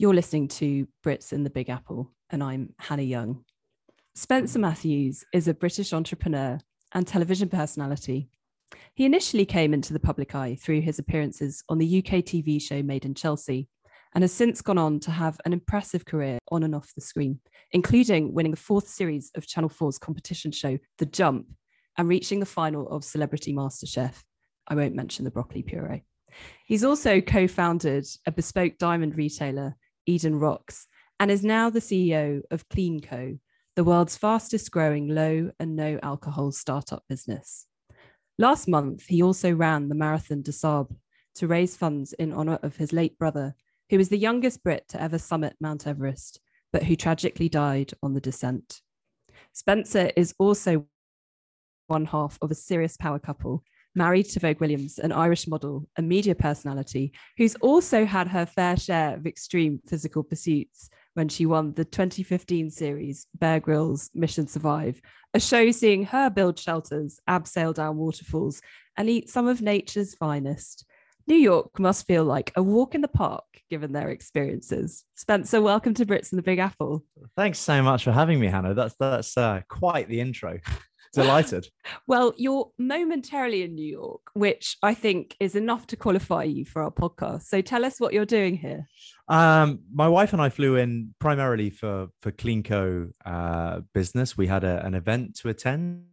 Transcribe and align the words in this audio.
You're 0.00 0.14
listening 0.14 0.48
to 0.48 0.88
Brits 1.04 1.30
in 1.30 1.44
the 1.44 1.50
Big 1.50 1.68
Apple, 1.68 2.10
and 2.30 2.42
I'm 2.42 2.72
Hannah 2.78 3.02
Young. 3.02 3.44
Spencer 4.14 4.58
Matthews 4.58 5.26
is 5.34 5.46
a 5.46 5.52
British 5.52 5.92
entrepreneur 5.92 6.58
and 6.92 7.06
television 7.06 7.50
personality. 7.50 8.30
He 8.94 9.04
initially 9.04 9.44
came 9.44 9.74
into 9.74 9.92
the 9.92 10.00
public 10.00 10.34
eye 10.34 10.56
through 10.58 10.80
his 10.80 10.98
appearances 10.98 11.62
on 11.68 11.76
the 11.76 11.98
UK 11.98 12.24
TV 12.24 12.62
show 12.62 12.82
Made 12.82 13.04
in 13.04 13.14
Chelsea 13.14 13.68
and 14.14 14.24
has 14.24 14.32
since 14.32 14.62
gone 14.62 14.78
on 14.78 15.00
to 15.00 15.10
have 15.10 15.38
an 15.44 15.52
impressive 15.52 16.06
career 16.06 16.38
on 16.50 16.62
and 16.62 16.74
off 16.74 16.94
the 16.94 17.02
screen, 17.02 17.38
including 17.72 18.32
winning 18.32 18.52
the 18.52 18.56
fourth 18.56 18.88
series 18.88 19.30
of 19.36 19.46
Channel 19.46 19.68
4's 19.68 19.98
competition 19.98 20.50
show, 20.50 20.78
The 20.96 21.04
Jump, 21.04 21.46
and 21.98 22.08
reaching 22.08 22.40
the 22.40 22.46
final 22.46 22.88
of 22.88 23.04
Celebrity 23.04 23.52
MasterChef. 23.52 24.14
I 24.66 24.76
won't 24.76 24.94
mention 24.94 25.26
the 25.26 25.30
broccoli 25.30 25.62
puree. 25.62 26.04
He's 26.64 26.84
also 26.84 27.20
co 27.20 27.46
founded 27.46 28.06
a 28.24 28.32
bespoke 28.32 28.78
diamond 28.78 29.18
retailer, 29.18 29.76
Eden 30.10 30.40
Rocks, 30.40 30.88
and 31.20 31.30
is 31.30 31.44
now 31.44 31.70
the 31.70 31.80
CEO 31.80 32.42
of 32.50 32.68
CleanCo, 32.68 33.38
the 33.76 33.84
world's 33.84 34.16
fastest 34.16 34.72
growing 34.72 35.06
low 35.06 35.52
and 35.60 35.76
no 35.76 36.00
alcohol 36.02 36.50
startup 36.50 37.04
business. 37.08 37.66
Last 38.36 38.66
month, 38.66 39.06
he 39.06 39.22
also 39.22 39.52
ran 39.52 39.88
the 39.88 39.94
Marathon 39.94 40.42
des 40.42 40.52
Sables 40.52 40.96
to 41.36 41.46
raise 41.46 41.76
funds 41.76 42.12
in 42.14 42.32
honour 42.32 42.58
of 42.62 42.76
his 42.76 42.92
late 42.92 43.16
brother, 43.18 43.54
who 43.88 43.98
was 43.98 44.08
the 44.08 44.18
youngest 44.18 44.64
Brit 44.64 44.88
to 44.88 45.00
ever 45.00 45.18
summit 45.18 45.54
Mount 45.60 45.86
Everest, 45.86 46.40
but 46.72 46.82
who 46.82 46.96
tragically 46.96 47.48
died 47.48 47.92
on 48.02 48.14
the 48.14 48.20
descent. 48.20 48.80
Spencer 49.52 50.10
is 50.16 50.34
also 50.38 50.86
one 51.86 52.06
half 52.06 52.36
of 52.42 52.50
a 52.50 52.56
serious 52.56 52.96
power 52.96 53.20
couple, 53.20 53.62
married 53.94 54.24
to 54.30 54.40
Vogue 54.40 54.60
Williams, 54.60 54.98
an 54.98 55.12
Irish 55.12 55.46
model, 55.46 55.88
a 55.96 56.02
media 56.02 56.34
personality, 56.34 57.12
who's 57.36 57.54
also 57.56 58.04
had 58.04 58.28
her 58.28 58.46
fair 58.46 58.76
share 58.76 59.14
of 59.14 59.26
extreme 59.26 59.80
physical 59.86 60.22
pursuits 60.22 60.90
when 61.14 61.28
she 61.28 61.46
won 61.46 61.72
the 61.74 61.84
2015 61.84 62.70
series 62.70 63.26
Bear 63.34 63.60
Grylls 63.60 64.10
Mission 64.14 64.46
Survive, 64.46 65.00
a 65.34 65.40
show 65.40 65.70
seeing 65.70 66.04
her 66.04 66.30
build 66.30 66.58
shelters, 66.58 67.20
abseil 67.28 67.74
down 67.74 67.96
waterfalls, 67.96 68.62
and 68.96 69.08
eat 69.08 69.28
some 69.28 69.46
of 69.46 69.62
nature's 69.62 70.14
finest. 70.14 70.84
New 71.26 71.36
York 71.36 71.78
must 71.78 72.06
feel 72.06 72.24
like 72.24 72.52
a 72.56 72.62
walk 72.62 72.94
in 72.94 73.02
the 73.02 73.08
park 73.08 73.44
given 73.68 73.92
their 73.92 74.08
experiences. 74.08 75.04
Spencer, 75.14 75.60
welcome 75.60 75.94
to 75.94 76.04
Brits 76.04 76.32
in 76.32 76.36
the 76.36 76.42
Big 76.42 76.58
Apple. 76.58 77.04
Thanks 77.36 77.58
so 77.58 77.82
much 77.82 78.02
for 78.02 78.10
having 78.10 78.40
me, 78.40 78.48
Hannah. 78.48 78.74
That's 78.74 78.96
that's 78.96 79.36
uh, 79.36 79.60
quite 79.68 80.08
the 80.08 80.20
intro. 80.20 80.58
Delighted. 81.12 81.68
well, 82.06 82.32
you're 82.36 82.70
momentarily 82.78 83.62
in 83.62 83.74
New 83.74 83.86
York, 83.86 84.20
which 84.34 84.76
I 84.82 84.94
think 84.94 85.36
is 85.40 85.56
enough 85.56 85.86
to 85.88 85.96
qualify 85.96 86.44
you 86.44 86.64
for 86.64 86.82
our 86.82 86.90
podcast. 86.90 87.42
So 87.42 87.60
tell 87.60 87.84
us 87.84 87.98
what 87.98 88.12
you're 88.12 88.24
doing 88.24 88.56
here. 88.56 88.86
Um, 89.28 89.80
my 89.92 90.08
wife 90.08 90.32
and 90.32 90.40
I 90.40 90.48
flew 90.48 90.76
in 90.76 91.14
primarily 91.18 91.70
for 91.70 92.08
for 92.20 92.30
CleanCo 92.30 93.10
uh, 93.24 93.80
business. 93.92 94.36
We 94.36 94.46
had 94.46 94.64
a, 94.64 94.84
an 94.84 94.94
event 94.94 95.36
to 95.36 95.48
attend 95.48 96.04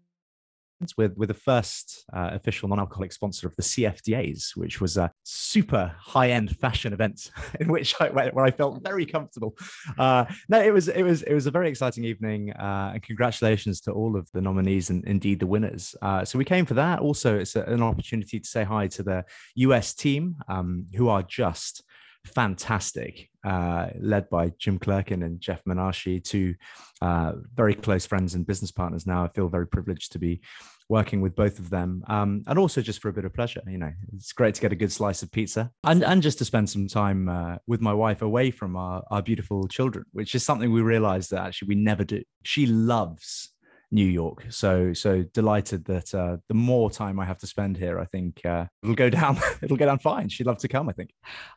with 0.97 1.17
with 1.17 1.29
the 1.29 1.33
first 1.33 2.05
uh, 2.13 2.29
official 2.33 2.69
non-alcoholic 2.69 3.11
sponsor 3.11 3.47
of 3.47 3.55
the 3.55 3.63
CFDAs, 3.63 4.55
which 4.55 4.79
was 4.79 4.97
a 4.97 5.11
super 5.23 5.93
high-end 5.99 6.57
fashion 6.57 6.93
event 6.93 7.31
in 7.59 7.71
which 7.71 7.95
I 7.99 8.09
went 8.09 8.33
where 8.33 8.45
I 8.45 8.51
felt 8.51 8.83
very 8.83 9.05
comfortable. 9.05 9.57
Uh, 9.97 10.25
no, 10.49 10.61
it 10.61 10.73
was 10.73 10.87
it 10.87 11.03
was 11.03 11.23
it 11.23 11.33
was 11.33 11.47
a 11.47 11.51
very 11.51 11.69
exciting 11.69 12.03
evening, 12.03 12.51
uh, 12.53 12.91
and 12.93 13.03
congratulations 13.03 13.81
to 13.81 13.91
all 13.91 14.15
of 14.15 14.29
the 14.33 14.41
nominees 14.41 14.89
and 14.89 15.03
indeed 15.05 15.39
the 15.39 15.47
winners. 15.47 15.95
Uh, 16.01 16.23
so 16.23 16.37
we 16.37 16.45
came 16.45 16.65
for 16.65 16.75
that. 16.75 16.99
Also, 16.99 17.37
it's 17.39 17.55
a, 17.55 17.61
an 17.63 17.81
opportunity 17.81 18.39
to 18.39 18.47
say 18.47 18.63
hi 18.63 18.87
to 18.87 19.03
the 19.03 19.25
US 19.55 19.93
team, 19.93 20.35
um, 20.47 20.85
who 20.95 21.09
are 21.09 21.23
just 21.23 21.83
fantastic, 22.25 23.29
uh, 23.47 23.87
led 23.99 24.29
by 24.29 24.51
Jim 24.59 24.77
Clerkin 24.77 25.23
and 25.25 25.39
Jeff 25.39 25.63
Menashe, 25.63 26.21
two 26.21 26.53
uh, 27.01 27.31
very 27.55 27.73
close 27.73 28.05
friends 28.05 28.35
and 28.35 28.45
business 28.45 28.71
partners 28.71 29.07
now. 29.07 29.23
I 29.23 29.29
feel 29.29 29.47
very 29.47 29.67
privileged 29.67 30.11
to 30.11 30.19
be 30.19 30.41
working 30.89 31.21
with 31.21 31.33
both 31.33 31.57
of 31.57 31.69
them. 31.69 32.03
Um, 32.07 32.43
and 32.47 32.59
also 32.59 32.81
just 32.81 33.01
for 33.01 33.07
a 33.07 33.13
bit 33.13 33.23
of 33.23 33.33
pleasure, 33.33 33.61
you 33.65 33.77
know, 33.77 33.91
it's 34.13 34.33
great 34.33 34.55
to 34.55 34.61
get 34.61 34.73
a 34.73 34.75
good 34.75 34.91
slice 34.91 35.23
of 35.23 35.31
pizza 35.31 35.71
and, 35.85 36.03
and 36.03 36.21
just 36.21 36.37
to 36.39 36.45
spend 36.45 36.69
some 36.69 36.87
time 36.87 37.29
uh, 37.29 37.55
with 37.67 37.79
my 37.79 37.93
wife 37.93 38.21
away 38.21 38.51
from 38.51 38.75
our, 38.75 39.01
our 39.11 39.21
beautiful 39.21 39.65
children, 39.69 40.03
which 40.11 40.35
is 40.35 40.43
something 40.43 40.71
we 40.71 40.81
realized 40.81 41.31
that 41.31 41.45
actually 41.45 41.69
we 41.69 41.75
never 41.75 42.03
do. 42.03 42.21
She 42.43 42.65
loves 42.65 43.53
New 43.91 44.05
York. 44.05 44.45
So 44.49 44.93
so 44.93 45.23
delighted 45.33 45.85
that 45.85 46.13
uh, 46.13 46.37
the 46.49 46.53
more 46.53 46.91
time 46.91 47.19
I 47.19 47.25
have 47.25 47.37
to 47.39 47.47
spend 47.47 47.77
here, 47.77 47.99
I 47.99 48.05
think 48.05 48.45
uh, 48.45 48.65
it'll 48.83 48.95
go 48.95 49.09
down. 49.09 49.37
it'll 49.61 49.77
go 49.77 49.85
down 49.85 49.99
fine. 49.99 50.27
She'd 50.29 50.47
love 50.47 50.57
to 50.59 50.67
come. 50.67 50.89
I 50.89 50.91
think. 50.91 51.11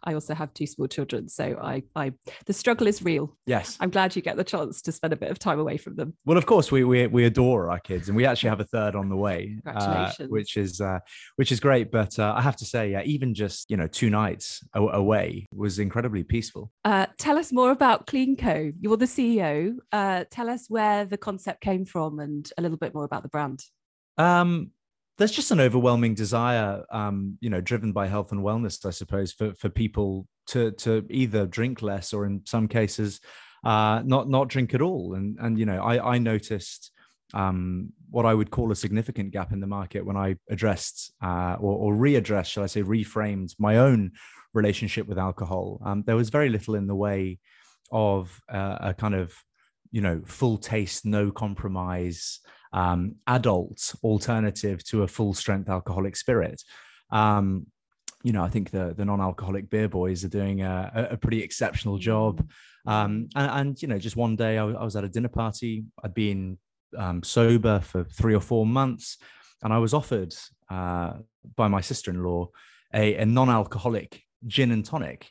I 0.04 0.14
also 0.14 0.34
have 0.34 0.54
two 0.54 0.66
small 0.66 0.86
children, 0.86 1.28
so 1.28 1.58
I 1.60 1.82
I 1.96 2.12
the 2.46 2.52
struggle 2.52 2.86
is 2.86 3.02
real. 3.02 3.36
Yes, 3.46 3.76
I'm 3.80 3.90
glad 3.90 4.14
you 4.14 4.22
get 4.22 4.36
the 4.36 4.44
chance 4.44 4.80
to 4.82 4.92
spend 4.92 5.12
a 5.12 5.16
bit 5.16 5.30
of 5.30 5.38
time 5.38 5.58
away 5.58 5.76
from 5.76 5.96
them. 5.96 6.14
Well, 6.24 6.38
of 6.38 6.46
course 6.46 6.70
we 6.70 6.84
we, 6.84 7.06
we 7.08 7.24
adore 7.24 7.70
our 7.70 7.80
kids, 7.80 8.08
and 8.08 8.16
we 8.16 8.26
actually 8.26 8.50
have 8.50 8.60
a 8.60 8.64
third 8.64 8.94
on 8.94 9.08
the 9.08 9.16
way, 9.16 9.58
uh, 9.66 10.12
which 10.28 10.56
is 10.56 10.80
uh, 10.80 11.00
which 11.36 11.50
is 11.50 11.58
great. 11.58 11.90
But 11.90 12.18
uh, 12.18 12.34
I 12.36 12.42
have 12.42 12.56
to 12.56 12.64
say, 12.64 13.02
even 13.04 13.34
just 13.34 13.70
you 13.70 13.76
know 13.76 13.88
two 13.88 14.10
nights 14.10 14.62
away 14.74 15.48
was 15.52 15.80
incredibly 15.80 16.22
peaceful. 16.22 16.70
Uh, 16.84 17.06
tell 17.18 17.38
us 17.38 17.52
more 17.52 17.72
about 17.72 18.06
CleanCo. 18.06 18.72
You're 18.80 18.96
the 18.96 19.06
CEO. 19.06 19.74
tell 20.30 20.48
us 20.48 20.66
where 20.68 21.04
the 21.04 21.18
concept 21.18 21.60
came 21.60 21.84
from 21.84 22.19
and 22.20 22.50
a 22.56 22.62
little 22.62 22.76
bit 22.76 22.94
more 22.94 23.04
about 23.04 23.22
the 23.22 23.28
brand? 23.28 23.62
Um, 24.18 24.72
there's 25.18 25.32
just 25.32 25.50
an 25.50 25.60
overwhelming 25.60 26.14
desire, 26.14 26.84
um, 26.90 27.36
you 27.40 27.50
know, 27.50 27.60
driven 27.60 27.92
by 27.92 28.06
health 28.06 28.32
and 28.32 28.42
wellness, 28.42 28.86
I 28.86 28.90
suppose, 28.90 29.32
for 29.32 29.54
for 29.54 29.68
people 29.68 30.26
to 30.48 30.72
to 30.72 31.06
either 31.10 31.46
drink 31.46 31.82
less 31.82 32.12
or 32.12 32.26
in 32.26 32.42
some 32.46 32.68
cases, 32.68 33.20
uh, 33.64 34.02
not 34.04 34.28
not 34.28 34.48
drink 34.48 34.74
at 34.74 34.82
all. 34.82 35.14
And 35.14 35.38
and 35.40 35.58
you 35.58 35.66
know, 35.66 35.82
I 35.82 36.14
I 36.14 36.18
noticed 36.18 36.90
um, 37.34 37.92
what 38.10 38.26
I 38.26 38.34
would 38.34 38.50
call 38.50 38.72
a 38.72 38.76
significant 38.76 39.30
gap 39.30 39.52
in 39.52 39.60
the 39.60 39.66
market 39.66 40.04
when 40.04 40.16
I 40.16 40.36
addressed 40.48 41.12
uh, 41.22 41.56
or, 41.60 41.92
or 41.92 41.94
readdressed, 41.94 42.46
shall 42.46 42.64
I 42.64 42.66
say, 42.66 42.82
reframed 42.82 43.54
my 43.58 43.76
own 43.76 44.12
relationship 44.52 45.06
with 45.06 45.18
alcohol. 45.18 45.80
Um, 45.84 46.02
there 46.06 46.16
was 46.16 46.30
very 46.30 46.48
little 46.48 46.74
in 46.74 46.86
the 46.86 46.94
way 46.94 47.38
of 47.92 48.40
uh, 48.48 48.78
a 48.80 48.94
kind 48.94 49.14
of 49.14 49.32
you 49.90 50.00
know 50.00 50.20
full 50.24 50.58
taste 50.58 51.04
no 51.04 51.30
compromise 51.30 52.40
um, 52.72 53.16
adult 53.26 53.94
alternative 54.02 54.84
to 54.84 55.02
a 55.02 55.08
full 55.08 55.34
strength 55.34 55.68
alcoholic 55.68 56.16
spirit. 56.16 56.62
Um, 57.10 57.66
you 58.22 58.32
know 58.32 58.42
i 58.42 58.48
think 58.50 58.70
the 58.70 58.94
the 58.96 59.04
non-alcoholic 59.04 59.70
beer 59.70 59.88
boys 59.88 60.24
are 60.24 60.28
doing 60.28 60.60
a, 60.60 61.08
a 61.12 61.16
pretty 61.16 61.42
exceptional 61.42 61.98
job. 61.98 62.46
Um, 62.86 63.28
and, 63.34 63.50
and, 63.50 63.82
you 63.82 63.88
know 63.88 63.98
just 63.98 64.16
one 64.16 64.36
day 64.36 64.58
I, 64.58 64.64
I, 64.64 64.84
was 64.84 64.96
at 64.96 65.04
a 65.04 65.08
dinner 65.08 65.28
party. 65.28 65.84
I'd 66.02 66.14
been 66.14 66.58
um, 66.96 67.22
sober 67.22 67.80
for 67.80 68.04
three 68.04 68.34
or 68.34 68.40
four 68.40 68.66
months 68.66 69.18
and 69.62 69.72
i 69.72 69.78
was 69.78 69.94
offered 69.94 70.34
uh, 70.70 71.12
by 71.56 71.68
my 71.68 71.80
sister-in-law 71.80 72.48
a, 72.94 73.16
a 73.16 73.26
non-alcoholic 73.26 74.22
gin 74.46 74.72
and 74.72 74.84
tonic. 74.84 75.30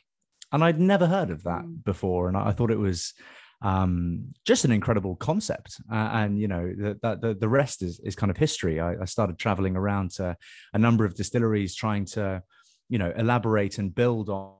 And 0.52 0.64
i'd 0.64 0.80
never 0.80 1.06
heard 1.06 1.30
of 1.30 1.44
that 1.44 1.64
mm. 1.64 1.84
before 1.84 2.28
and 2.28 2.36
I, 2.36 2.48
I 2.48 2.52
thought 2.52 2.70
it 2.70 2.78
was 2.78 3.14
um, 3.62 4.32
just 4.46 4.64
an 4.64 4.72
incredible 4.72 5.16
concept. 5.16 5.80
Uh, 5.92 6.10
and 6.12 6.38
you 6.38 6.48
know 6.48 6.72
that 7.02 7.20
the, 7.20 7.36
the 7.38 7.48
rest 7.48 7.82
is 7.82 8.00
is 8.00 8.14
kind 8.14 8.30
of 8.30 8.36
history. 8.36 8.80
I, 8.80 9.02
I, 9.02 9.04
started 9.04 9.38
traveling 9.38 9.76
around 9.76 10.12
to 10.12 10.36
a 10.72 10.78
number 10.78 11.04
of 11.04 11.14
distilleries, 11.14 11.74
trying 11.74 12.06
to 12.06 12.42
you 12.88 12.98
know 12.98 13.12
elaborate 13.16 13.78
and 13.78 13.94
build 13.94 14.28
on 14.28 14.54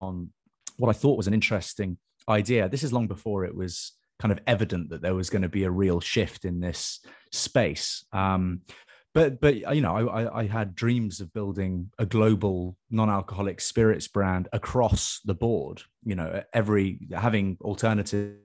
on 0.00 0.30
what 0.76 0.88
I 0.88 0.98
thought 0.98 1.16
was 1.16 1.28
an 1.28 1.34
interesting 1.34 1.96
idea. 2.28 2.68
This 2.68 2.82
is 2.82 2.92
long 2.92 3.06
before 3.06 3.44
it 3.44 3.54
was 3.54 3.92
kind 4.18 4.32
of 4.32 4.40
evident 4.46 4.90
that 4.90 5.02
there 5.02 5.14
was 5.14 5.30
going 5.30 5.42
to 5.42 5.48
be 5.48 5.64
a 5.64 5.70
real 5.70 6.00
shift 6.00 6.44
in 6.44 6.60
this 6.60 7.00
space. 7.32 8.04
Um, 8.12 8.62
but 9.14 9.40
but 9.40 9.56
you 9.74 9.80
know 9.80 10.08
I, 10.08 10.40
I 10.40 10.46
had 10.46 10.74
dreams 10.74 11.20
of 11.20 11.32
building 11.32 11.90
a 11.98 12.06
global 12.06 12.76
non-alcoholic 12.90 13.60
spirits 13.60 14.08
brand 14.08 14.48
across 14.52 15.20
the 15.24 15.34
board 15.34 15.82
you 16.02 16.14
know 16.14 16.42
every 16.52 16.98
having 17.14 17.58
alternatives 17.60 18.36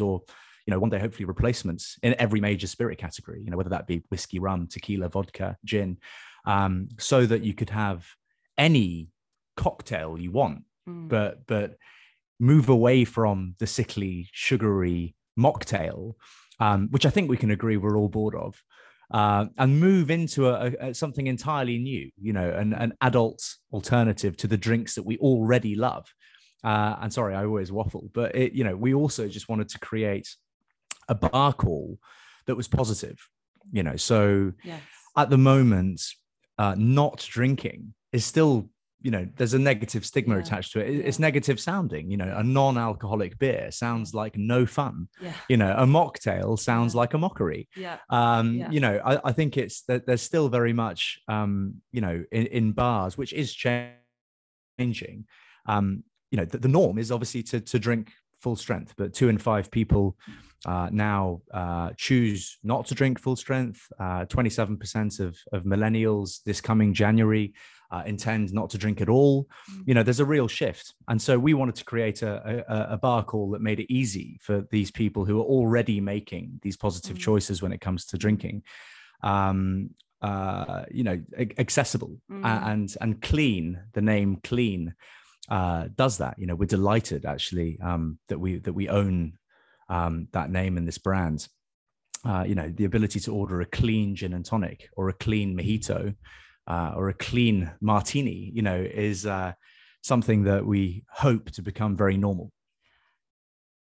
or 0.00 0.22
you 0.66 0.72
know 0.72 0.78
one 0.78 0.90
day 0.90 0.98
hopefully 0.98 1.24
replacements 1.24 1.98
in 2.02 2.14
every 2.18 2.40
major 2.40 2.66
spirit 2.66 2.98
category 2.98 3.42
you 3.42 3.50
know 3.50 3.56
whether 3.56 3.70
that 3.70 3.86
be 3.86 4.02
whiskey 4.10 4.38
rum 4.38 4.66
tequila 4.66 5.08
vodka 5.08 5.56
gin 5.64 5.98
um, 6.44 6.88
so 6.98 7.26
that 7.26 7.42
you 7.42 7.52
could 7.52 7.70
have 7.70 8.06
any 8.56 9.08
cocktail 9.56 10.18
you 10.18 10.30
want 10.30 10.62
mm. 10.88 11.08
but 11.08 11.46
but 11.46 11.76
move 12.40 12.68
away 12.68 13.04
from 13.04 13.54
the 13.58 13.66
sickly 13.66 14.28
sugary 14.32 15.14
mocktail 15.38 16.14
um, 16.60 16.88
which 16.90 17.06
i 17.06 17.10
think 17.10 17.28
we 17.28 17.36
can 17.36 17.50
agree 17.50 17.76
we're 17.76 17.96
all 17.96 18.08
bored 18.08 18.34
of 18.34 18.62
uh, 19.10 19.46
and 19.56 19.80
move 19.80 20.10
into 20.10 20.48
a, 20.48 20.72
a, 20.80 20.94
something 20.94 21.26
entirely 21.26 21.78
new, 21.78 22.10
you 22.20 22.32
know, 22.32 22.50
an, 22.50 22.72
an 22.74 22.92
adult 23.00 23.42
alternative 23.72 24.36
to 24.36 24.46
the 24.46 24.56
drinks 24.56 24.94
that 24.94 25.04
we 25.04 25.16
already 25.18 25.74
love. 25.74 26.06
Uh, 26.62 26.96
and 27.00 27.12
sorry, 27.12 27.34
I 27.34 27.44
always 27.44 27.72
waffle, 27.72 28.10
but 28.12 28.34
it, 28.34 28.52
you 28.52 28.64
know, 28.64 28.76
we 28.76 28.92
also 28.92 29.28
just 29.28 29.48
wanted 29.48 29.68
to 29.70 29.78
create 29.78 30.28
a 31.08 31.14
bar 31.14 31.52
call 31.52 31.98
that 32.46 32.56
was 32.56 32.68
positive, 32.68 33.16
you 33.72 33.82
know. 33.82 33.96
So 33.96 34.52
yes. 34.62 34.82
at 35.16 35.30
the 35.30 35.38
moment, 35.38 36.02
uh, 36.58 36.74
not 36.76 37.26
drinking 37.30 37.94
is 38.12 38.24
still 38.24 38.68
you 39.00 39.10
know 39.12 39.26
there's 39.36 39.54
a 39.54 39.58
negative 39.58 40.04
stigma 40.04 40.34
Yeah. 40.34 40.40
attached 40.42 40.72
to 40.72 40.80
it. 40.80 40.88
It- 40.90 40.94
Yeah. 40.96 41.04
It's 41.08 41.18
negative 41.18 41.60
sounding. 41.60 42.10
You 42.10 42.16
know, 42.16 42.34
a 42.36 42.42
non-alcoholic 42.42 43.38
beer 43.38 43.70
sounds 43.70 44.12
like 44.14 44.36
no 44.36 44.66
fun. 44.66 45.08
Yeah. 45.20 45.32
You 45.48 45.56
know, 45.56 45.72
a 45.76 45.86
mocktail 45.86 46.58
sounds 46.58 46.94
like 46.94 47.14
a 47.14 47.18
mockery. 47.18 47.68
Yeah. 47.76 47.98
Um, 48.10 48.54
Yeah. 48.54 48.70
You 48.70 48.80
know, 48.80 49.00
I, 49.04 49.28
I 49.28 49.32
think 49.32 49.56
it's 49.56 49.82
that 49.82 50.06
there's 50.06 50.22
still 50.22 50.48
very 50.48 50.72
much, 50.72 51.20
um, 51.28 51.74
you 51.92 52.00
know, 52.00 52.24
in, 52.32 52.46
in 52.46 52.72
bars, 52.72 53.16
which 53.16 53.32
is 53.32 53.54
changing. 54.78 55.26
Um, 55.66 56.02
you 56.30 56.36
know, 56.38 56.44
the, 56.44 56.58
the 56.58 56.68
norm 56.68 56.98
is 56.98 57.10
obviously 57.12 57.42
to 57.44 57.60
to 57.60 57.78
drink 57.78 58.12
full 58.40 58.56
strength, 58.56 58.94
but 58.96 59.12
two 59.14 59.28
in 59.28 59.38
five 59.38 59.70
people 59.70 60.16
uh, 60.66 60.88
now 60.90 61.40
uh, 61.52 61.90
choose 61.96 62.58
not 62.62 62.86
to 62.86 62.94
drink 62.94 63.20
full 63.20 63.36
strength. 63.36 63.80
Uh, 63.98 64.24
27% 64.26 65.20
of, 65.20 65.36
of 65.52 65.64
millennials 65.64 66.42
this 66.44 66.60
coming 66.60 66.92
January 66.92 67.52
uh, 67.90 68.02
intend 68.04 68.52
not 68.52 68.68
to 68.70 68.76
drink 68.78 69.00
at 69.00 69.08
all. 69.08 69.46
Mm. 69.70 69.82
You 69.86 69.94
know, 69.94 70.02
there's 70.02 70.20
a 70.20 70.24
real 70.24 70.48
shift. 70.48 70.94
And 71.08 71.22
so 71.22 71.38
we 71.38 71.54
wanted 71.54 71.76
to 71.76 71.84
create 71.84 72.22
a, 72.22 72.64
a, 72.68 72.94
a 72.94 72.96
bar 72.98 73.24
call 73.24 73.50
that 73.50 73.62
made 73.62 73.80
it 73.80 73.92
easy 73.92 74.38
for 74.42 74.66
these 74.70 74.90
people 74.90 75.24
who 75.24 75.38
are 75.40 75.44
already 75.44 76.00
making 76.00 76.58
these 76.62 76.76
positive 76.76 77.16
Mm. 77.16 77.20
choices 77.20 77.62
when 77.62 77.72
it 77.72 77.80
comes 77.80 78.04
to 78.06 78.18
drinking. 78.18 78.62
Um, 79.22 79.90
uh, 80.20 80.84
you 80.90 81.04
know, 81.04 81.22
accessible 81.58 82.16
Mm. 82.30 82.44
and 82.44 82.96
and 83.00 83.22
clean. 83.22 83.80
The 83.92 84.02
name 84.02 84.40
clean 84.42 84.94
uh, 85.48 85.86
does 85.94 86.18
that. 86.18 86.34
You 86.38 86.46
know, 86.46 86.56
we're 86.56 86.66
delighted 86.66 87.24
actually 87.24 87.78
um, 87.80 88.18
that 88.28 88.38
we 88.40 88.58
that 88.58 88.72
we 88.72 88.88
own 88.88 89.34
um, 89.88 90.28
that 90.32 90.50
name 90.50 90.76
and 90.76 90.86
this 90.86 90.98
brand. 90.98 91.48
Uh, 92.24 92.44
you 92.46 92.54
know, 92.54 92.68
the 92.68 92.84
ability 92.84 93.20
to 93.20 93.32
order 93.32 93.60
a 93.60 93.66
clean 93.66 94.16
gin 94.16 94.32
and 94.32 94.44
tonic 94.44 94.88
or 94.96 95.08
a 95.08 95.12
clean 95.12 95.56
mojito 95.56 96.14
uh, 96.66 96.92
or 96.96 97.08
a 97.08 97.14
clean 97.14 97.70
martini, 97.80 98.50
you 98.52 98.62
know, 98.62 98.76
is 98.76 99.24
uh, 99.24 99.52
something 100.02 100.44
that 100.44 100.66
we 100.66 101.04
hope 101.10 101.50
to 101.52 101.62
become 101.62 101.96
very 101.96 102.16
normal. 102.16 102.52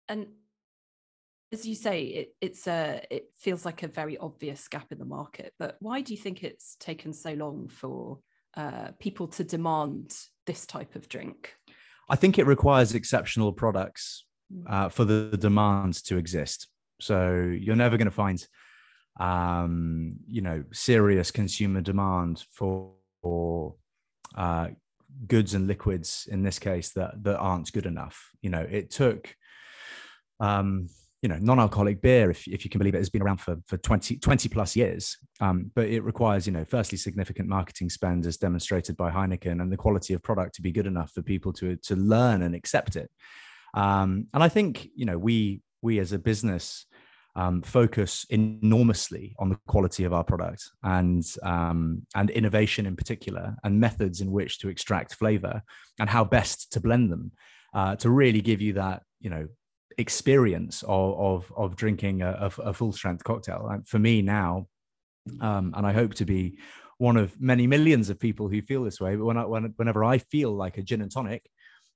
And 0.07 0.27
as 1.51 1.65
you 1.65 1.75
say, 1.75 2.03
it, 2.03 2.35
it's 2.41 2.67
a 2.67 3.01
it 3.09 3.25
feels 3.37 3.65
like 3.65 3.83
a 3.83 3.87
very 3.87 4.17
obvious 4.17 4.67
gap 4.67 4.91
in 4.91 4.97
the 4.97 5.05
market. 5.05 5.53
But 5.59 5.75
why 5.79 6.01
do 6.01 6.13
you 6.13 6.19
think 6.19 6.43
it's 6.43 6.75
taken 6.79 7.13
so 7.13 7.33
long 7.33 7.67
for 7.67 8.19
uh, 8.55 8.89
people 8.99 9.27
to 9.27 9.43
demand 9.43 10.15
this 10.45 10.65
type 10.65 10.95
of 10.95 11.09
drink? 11.09 11.53
I 12.09 12.15
think 12.15 12.39
it 12.39 12.45
requires 12.45 12.93
exceptional 12.93 13.53
products. 13.53 14.25
Uh, 14.67 14.89
for 14.89 15.05
the 15.05 15.37
demands 15.37 16.01
to 16.03 16.17
exist. 16.17 16.67
So 16.99 17.35
you're 17.59 17.75
never 17.75 17.97
going 17.97 18.05
to 18.05 18.11
find, 18.11 18.45
um, 19.19 20.17
you 20.27 20.41
know, 20.41 20.63
serious 20.71 21.31
consumer 21.31 21.81
demand 21.81 22.45
for, 22.51 22.93
for 23.21 23.75
uh, 24.35 24.69
goods 25.27 25.53
and 25.53 25.67
liquids 25.67 26.27
in 26.31 26.43
this 26.43 26.59
case 26.59 26.91
that 26.91 27.23
that 27.23 27.37
aren't 27.37 27.71
good 27.71 27.85
enough. 27.85 28.29
You 28.41 28.49
know, 28.49 28.65
it 28.69 28.91
took, 28.91 29.35
um, 30.39 30.87
you 31.21 31.29
know, 31.29 31.37
non-alcoholic 31.39 32.01
beer, 32.01 32.31
if, 32.31 32.47
if 32.47 32.63
you 32.63 32.71
can 32.71 32.79
believe 32.79 32.95
it, 32.95 32.99
has 32.99 33.09
been 33.09 33.21
around 33.21 33.37
for, 33.37 33.57
for 33.67 33.77
20, 33.77 34.17
20 34.17 34.49
plus 34.49 34.75
years. 34.75 35.17
Um, 35.39 35.71
but 35.75 35.87
it 35.87 36.01
requires, 36.01 36.47
you 36.47 36.53
know, 36.53 36.65
firstly, 36.65 36.97
significant 36.97 37.47
marketing 37.47 37.91
spend 37.91 38.25
as 38.25 38.37
demonstrated 38.37 38.97
by 38.97 39.11
Heineken 39.11 39.61
and 39.61 39.71
the 39.71 39.77
quality 39.77 40.15
of 40.15 40.23
product 40.23 40.55
to 40.55 40.63
be 40.63 40.71
good 40.71 40.87
enough 40.87 41.11
for 41.11 41.21
people 41.21 41.53
to, 41.53 41.75
to 41.75 41.95
learn 41.95 42.41
and 42.41 42.55
accept 42.55 42.95
it. 42.95 43.11
Um, 43.73 44.27
and 44.33 44.43
I 44.43 44.49
think, 44.49 44.89
you 44.95 45.05
know, 45.05 45.17
we, 45.17 45.61
we 45.81 45.99
as 45.99 46.11
a 46.11 46.19
business 46.19 46.85
um, 47.35 47.61
focus 47.61 48.25
enormously 48.29 49.35
on 49.39 49.49
the 49.49 49.57
quality 49.67 50.03
of 50.03 50.11
our 50.11 50.23
product 50.23 50.63
and, 50.83 51.25
um, 51.43 52.05
and 52.13 52.29
innovation 52.29 52.85
in 52.85 52.95
particular 52.95 53.55
and 53.63 53.79
methods 53.79 54.19
in 54.19 54.31
which 54.31 54.59
to 54.59 54.69
extract 54.69 55.15
flavor 55.15 55.61
and 55.99 56.09
how 56.09 56.25
best 56.25 56.73
to 56.73 56.81
blend 56.81 57.11
them 57.11 57.31
uh, 57.73 57.95
to 57.95 58.09
really 58.09 58.41
give 58.41 58.61
you 58.61 58.73
that, 58.73 59.03
you 59.21 59.29
know, 59.29 59.47
experience 59.97 60.83
of 60.83 61.19
of, 61.19 61.53
of 61.55 61.75
drinking 61.75 62.21
a, 62.21 62.49
a, 62.59 62.73
full 62.73 62.91
strength 62.91 63.23
cocktail. 63.23 63.67
And 63.69 63.87
for 63.87 63.99
me 63.99 64.21
now, 64.21 64.67
um, 65.39 65.73
and 65.75 65.85
I 65.85 65.93
hope 65.93 66.13
to 66.15 66.25
be 66.25 66.57
one 66.97 67.17
of 67.17 67.39
many 67.39 67.67
millions 67.67 68.09
of 68.09 68.19
people 68.19 68.47
who 68.47 68.61
feel 68.61 68.83
this 68.83 68.99
way. 68.99 69.15
But 69.15 69.25
when 69.25 69.37
I, 69.37 69.45
when, 69.45 69.73
whenever 69.75 70.03
I 70.03 70.17
feel 70.17 70.51
like 70.51 70.77
a 70.77 70.83
gin 70.83 71.01
and 71.01 71.11
tonic, 71.11 71.49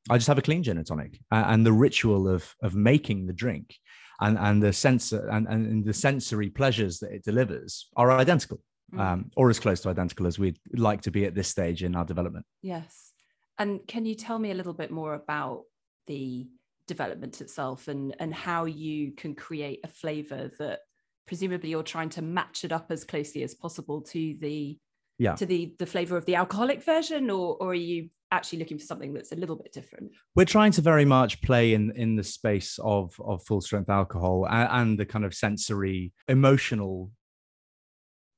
I 0.10 0.18
just 0.18 0.28
have 0.28 0.38
a 0.38 0.42
clean 0.42 0.63
gin 0.63 0.78
and 0.78 0.86
tonic, 0.86 1.19
and 1.31 1.66
the 1.66 1.74
ritual 1.74 2.28
of 2.28 2.54
of 2.62 2.75
making 2.75 3.28
the 3.28 3.34
drink, 3.34 3.75
and 4.22 4.38
and 4.38 4.62
the 4.62 4.74
sensor 4.74 5.28
and, 5.30 5.48
and 5.48 5.84
the 5.86 5.94
sensory 5.94 6.50
pleasures 6.50 7.00
that 7.00 7.12
it 7.12 7.24
delivers 7.24 7.88
are 7.96 8.12
identical, 8.12 8.62
Mm. 8.94 9.00
um, 9.00 9.31
or 9.36 9.50
as 9.50 9.60
close 9.60 9.81
to 9.81 9.90
identical 9.90 10.28
as 10.28 10.38
we'd 10.38 10.60
like 10.74 11.02
to 11.02 11.12
be 11.12 11.25
at 11.25 11.34
this 11.34 11.48
stage 11.48 11.84
in 11.84 11.96
our 11.96 12.06
development. 12.06 12.46
Yes. 12.62 13.13
And 13.57 13.80
can 13.88 14.06
you 14.06 14.13
tell 14.13 14.38
me 14.38 14.52
a 14.52 14.54
little 14.54 14.74
bit 14.75 14.92
more 14.92 15.16
about 15.16 15.63
the 16.06 16.46
development 16.88 17.42
itself 17.42 17.88
and 17.88 18.16
and 18.19 18.31
how 18.31 18.66
you 18.66 19.12
can 19.13 19.34
create 19.34 19.80
a 19.84 19.88
flavor 19.88 20.52
that 20.60 20.81
presumably 21.25 21.72
you're 21.72 21.81
trying 21.81 22.10
to 22.10 22.22
match 22.22 22.63
it 22.63 22.72
up 22.72 22.92
as 22.92 23.04
closely 23.04 23.42
as 23.42 23.56
possible 23.56 24.02
to 24.04 24.36
the 24.40 24.78
Yeah. 25.18 25.34
to 25.34 25.48
the 25.48 25.74
the 25.80 25.88
flavor 25.88 26.16
of 26.16 26.25
the 26.25 26.36
alcoholic 26.36 26.84
version 26.84 27.31
or 27.31 27.57
or 27.60 27.69
are 27.72 27.74
you 27.74 28.10
actually 28.35 28.59
looking 28.59 28.77
for 28.77 28.85
something 28.85 29.13
that's 29.13 29.31
a 29.31 29.35
little 29.35 29.55
bit 29.55 29.71
different 29.71 30.11
we're 30.35 30.45
trying 30.45 30.71
to 30.71 30.81
very 30.81 31.05
much 31.05 31.41
play 31.41 31.73
in 31.73 31.91
in 31.95 32.15
the 32.15 32.23
space 32.23 32.79
of 32.83 33.15
of 33.23 33.43
full 33.43 33.61
strength 33.61 33.89
alcohol 33.89 34.45
and, 34.49 34.69
and 34.71 34.99
the 34.99 35.05
kind 35.05 35.25
of 35.25 35.33
sensory 35.33 36.11
emotional 36.27 37.11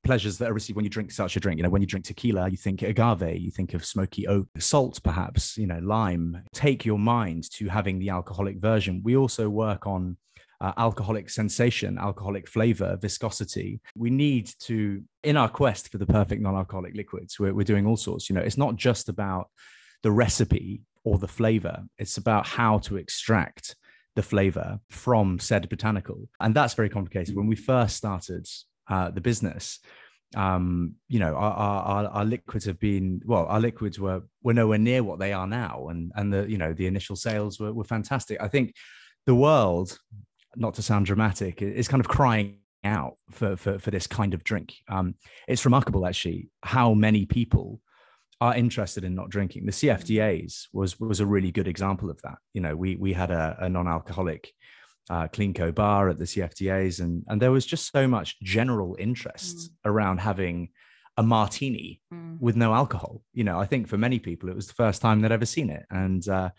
pleasures 0.03 0.37
that 0.37 0.49
are 0.49 0.53
received 0.53 0.75
when 0.75 0.85
you 0.85 0.89
drink 0.89 1.11
such 1.11 1.35
a 1.35 1.39
drink 1.39 1.57
you 1.57 1.63
know 1.63 1.69
when 1.69 1.81
you 1.81 1.87
drink 1.87 2.05
tequila 2.05 2.47
you 2.49 2.55
think 2.55 2.81
agave 2.81 3.41
you 3.41 3.51
think 3.51 3.73
of 3.73 3.83
smoky 3.83 4.25
oak 4.27 4.47
salt 4.57 5.01
perhaps 5.03 5.57
you 5.57 5.67
know 5.67 5.79
lime 5.79 6.43
take 6.53 6.85
your 6.85 6.99
mind 6.99 7.49
to 7.51 7.67
having 7.67 7.99
the 7.99 8.09
alcoholic 8.09 8.57
version 8.57 9.01
we 9.03 9.17
also 9.17 9.49
work 9.49 9.85
on 9.85 10.15
uh, 10.59 10.73
alcoholic 10.77 11.29
sensation, 11.29 11.97
alcoholic 11.97 12.47
flavor, 12.47 12.97
viscosity. 12.99 13.79
We 13.95 14.09
need 14.09 14.49
to, 14.61 15.03
in 15.23 15.37
our 15.37 15.49
quest 15.49 15.91
for 15.91 15.97
the 15.97 16.05
perfect 16.05 16.41
non 16.41 16.55
alcoholic 16.55 16.95
liquids, 16.95 17.39
we're, 17.39 17.53
we're 17.53 17.63
doing 17.63 17.85
all 17.85 17.97
sorts. 17.97 18.29
You 18.29 18.35
know, 18.35 18.41
it's 18.41 18.57
not 18.57 18.75
just 18.75 19.09
about 19.09 19.49
the 20.03 20.11
recipe 20.11 20.83
or 21.03 21.17
the 21.17 21.27
flavor, 21.27 21.83
it's 21.97 22.17
about 22.17 22.45
how 22.45 22.79
to 22.79 22.97
extract 22.97 23.75
the 24.15 24.23
flavor 24.23 24.79
from 24.89 25.39
said 25.39 25.69
botanical. 25.69 26.27
And 26.39 26.55
that's 26.55 26.73
very 26.73 26.89
complicated. 26.89 27.35
When 27.35 27.47
we 27.47 27.55
first 27.55 27.95
started 27.95 28.47
uh, 28.89 29.11
the 29.11 29.21
business, 29.21 29.79
um, 30.35 30.95
you 31.07 31.19
know, 31.19 31.35
our, 31.35 31.53
our, 31.53 32.05
our 32.07 32.25
liquids 32.25 32.65
have 32.65 32.79
been 32.79 33.21
well, 33.25 33.45
our 33.45 33.59
liquids 33.59 33.99
were 33.99 34.23
were 34.43 34.53
nowhere 34.53 34.77
near 34.77 35.03
what 35.03 35.19
they 35.19 35.33
are 35.33 35.47
now, 35.47 35.87
and 35.89 36.11
and 36.15 36.33
the 36.33 36.49
you 36.49 36.57
know 36.57 36.73
the 36.73 36.87
initial 36.87 37.15
sales 37.15 37.59
were, 37.59 37.71
were 37.71 37.85
fantastic. 37.85 38.41
I 38.41 38.47
think 38.47 38.73
the 39.25 39.35
world, 39.35 39.97
not 40.55 40.73
to 40.73 40.81
sound 40.81 41.05
dramatic, 41.05 41.61
is 41.61 41.87
kind 41.87 42.01
of 42.01 42.09
crying 42.09 42.57
out 42.83 43.15
for 43.31 43.55
for, 43.55 43.79
for 43.79 43.91
this 43.91 44.07
kind 44.07 44.33
of 44.33 44.43
drink. 44.43 44.73
Um, 44.89 45.15
it's 45.47 45.63
remarkable 45.63 46.05
actually 46.05 46.49
how 46.63 46.93
many 46.93 47.25
people 47.25 47.79
are 48.39 48.55
interested 48.55 49.03
in 49.03 49.15
not 49.15 49.29
drinking. 49.29 49.65
The 49.65 49.71
CFDAs 49.71 50.67
was 50.73 50.99
was 50.99 51.19
a 51.19 51.25
really 51.25 51.51
good 51.51 51.67
example 51.67 52.09
of 52.09 52.21
that. 52.21 52.37
You 52.53 52.61
know, 52.61 52.75
we 52.75 52.95
we 52.95 53.13
had 53.13 53.31
a, 53.31 53.57
a 53.59 53.69
non-alcoholic 53.69 54.51
uh, 55.09 55.27
Cleanco 55.29 55.73
bar 55.73 56.09
at 56.09 56.19
the 56.19 56.25
CFDAs, 56.25 56.99
and 56.99 57.23
and 57.27 57.41
there 57.41 57.51
was 57.51 57.65
just 57.65 57.91
so 57.91 58.07
much 58.07 58.39
general 58.41 58.95
interest 58.99 59.57
Mm. 59.57 59.69
around 59.85 60.19
having 60.19 60.69
a 61.15 61.23
martini 61.23 61.99
with 62.39 62.55
no 62.55 62.73
alcohol. 62.75 63.23
You 63.33 63.43
know, 63.43 63.59
I 63.59 63.65
think 63.65 63.87
for 63.87 63.97
many 63.97 64.19
people 64.19 64.49
it 64.49 64.55
was 64.55 64.67
the 64.67 64.73
first 64.73 65.01
time 65.01 65.21
they'd 65.21 65.31
ever 65.31 65.45
seen 65.47 65.69
it, 65.71 65.85
and 65.89 66.27
uh, 66.27 66.49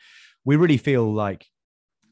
we 0.44 0.56
really 0.56 0.78
feel 0.78 1.12
like 1.12 1.46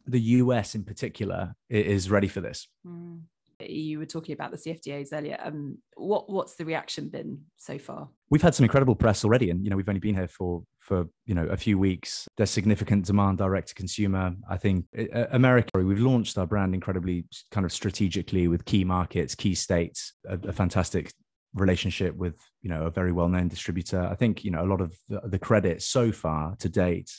the 0.06 0.20
US 0.42 0.76
in 0.76 0.84
particular 0.84 1.56
is 1.68 2.08
ready 2.08 2.28
for 2.28 2.40
this. 2.40 2.68
Mm. 2.86 3.22
You 3.70 3.98
were 3.98 4.06
talking 4.06 4.32
about 4.32 4.50
the 4.50 4.56
cfdas 4.56 5.08
earlier 5.12 5.38
um 5.42 5.78
what 5.96 6.30
what's 6.30 6.56
the 6.56 6.64
reaction 6.64 7.08
been 7.08 7.40
so 7.56 7.78
far 7.78 8.08
We've 8.28 8.42
had 8.42 8.56
some 8.56 8.64
incredible 8.64 8.96
press 8.96 9.24
already, 9.24 9.50
and 9.50 9.62
you 9.62 9.70
know 9.70 9.76
we've 9.76 9.88
only 9.88 10.00
been 10.00 10.16
here 10.16 10.26
for 10.26 10.64
for 10.80 11.06
you 11.26 11.34
know 11.34 11.46
a 11.46 11.56
few 11.56 11.78
weeks. 11.78 12.26
There's 12.36 12.50
significant 12.50 13.06
demand 13.06 13.38
direct 13.38 13.68
to 13.68 13.74
consumer. 13.74 14.34
I 14.50 14.56
think 14.56 14.86
uh, 14.98 15.26
America. 15.30 15.70
We've 15.76 16.00
launched 16.00 16.36
our 16.36 16.46
brand 16.46 16.74
incredibly 16.74 17.26
kind 17.52 17.64
of 17.64 17.72
strategically 17.72 18.48
with 18.48 18.64
key 18.64 18.82
markets, 18.82 19.36
key 19.36 19.54
states. 19.54 20.14
A, 20.28 20.38
a 20.48 20.52
fantastic 20.52 21.12
relationship 21.54 22.16
with 22.16 22.34
you 22.62 22.68
know 22.68 22.86
a 22.86 22.90
very 22.90 23.12
well 23.12 23.28
known 23.28 23.46
distributor. 23.46 24.08
I 24.10 24.16
think 24.16 24.44
you 24.44 24.50
know 24.50 24.64
a 24.64 24.66
lot 24.66 24.80
of 24.80 24.96
the, 25.08 25.20
the 25.24 25.38
credit 25.38 25.82
so 25.82 26.10
far 26.10 26.56
to 26.56 26.68
date 26.68 27.12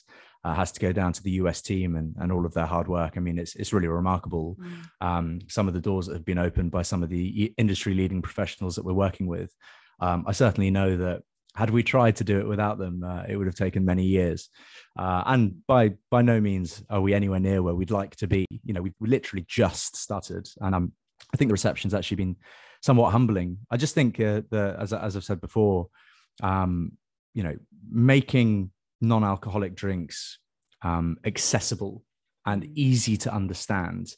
uh, 0.44 0.53
has 0.53 0.72
to 0.72 0.79
go 0.79 0.91
down 0.91 1.13
to 1.13 1.24
the 1.24 1.32
US 1.32 1.62
team 1.62 1.96
and 1.96 2.15
and 2.20 2.32
all 2.32 2.46
of 2.46 2.53
their 2.53 2.65
hard 2.65 2.88
work. 2.88 3.13
I 3.17 3.20
mean 3.20 3.38
it's 3.38 3.56
it's 3.56 3.74
really 3.74 3.88
remarkable 3.88 4.58
um, 5.01 5.39
some 5.48 5.67
of 5.67 5.74
the 5.74 5.82
doors 5.82 6.08
that 6.08 6.13
have 6.13 6.25
been 6.25 6.38
opened 6.38 6.72
by 6.72 6.82
some 6.82 7.03
of 7.03 7.10
the 7.10 7.53
industry 7.58 7.94
leading 7.94 8.22
professionals 8.22 8.75
that 8.75 8.86
we're 8.86 8.94
working 8.94 9.27
with. 9.27 9.53
Um, 10.00 10.25
I 10.27 10.32
certainly 10.32 10.72
know 10.72 10.98
that 10.98 11.24
had 11.58 11.72
we 11.72 11.82
tried 11.82 12.15
to 12.15 12.24
do 12.24 12.39
it 12.39 12.48
without 12.48 12.77
them, 12.77 13.03
uh, 13.03 13.24
it 13.27 13.36
would 13.36 13.48
have 13.48 13.56
taken 13.56 13.84
many 13.84 14.03
years. 14.03 14.50
Uh, 14.98 15.24
and 15.25 15.65
by 15.65 15.94
by 16.12 16.22
no 16.22 16.39
means 16.39 16.84
are 16.89 17.01
we 17.01 17.15
anywhere 17.15 17.39
near 17.39 17.63
where 17.63 17.74
we'd 17.74 17.89
like 17.89 18.15
to 18.17 18.27
be. 18.27 18.46
You 18.63 18.74
know, 18.74 18.82
we, 18.84 18.94
we 19.00 19.10
literally 19.10 19.44
just 19.48 19.96
started, 19.96 20.48
and 20.62 20.75
I'm, 20.75 20.91
I 21.34 21.38
think 21.38 21.50
the 21.50 21.53
reception's 21.53 21.96
actually 21.96 22.17
been 22.17 22.36
somewhat 22.84 23.12
humbling. 23.12 23.58
I 23.72 23.77
just 23.77 23.96
think 23.96 24.20
uh, 24.20 24.41
the 24.51 24.75
as 24.79 24.94
as 24.94 25.15
I've 25.17 25.24
said 25.24 25.41
before, 25.41 25.89
um, 26.44 26.91
you 27.34 27.41
know, 27.41 27.56
making 27.89 28.70
non-alcoholic 29.01 29.75
drinks 29.75 30.39
um, 30.83 31.17
accessible 31.25 32.03
and 32.45 32.63
mm. 32.63 32.71
easy 32.75 33.17
to 33.17 33.33
understand 33.33 34.13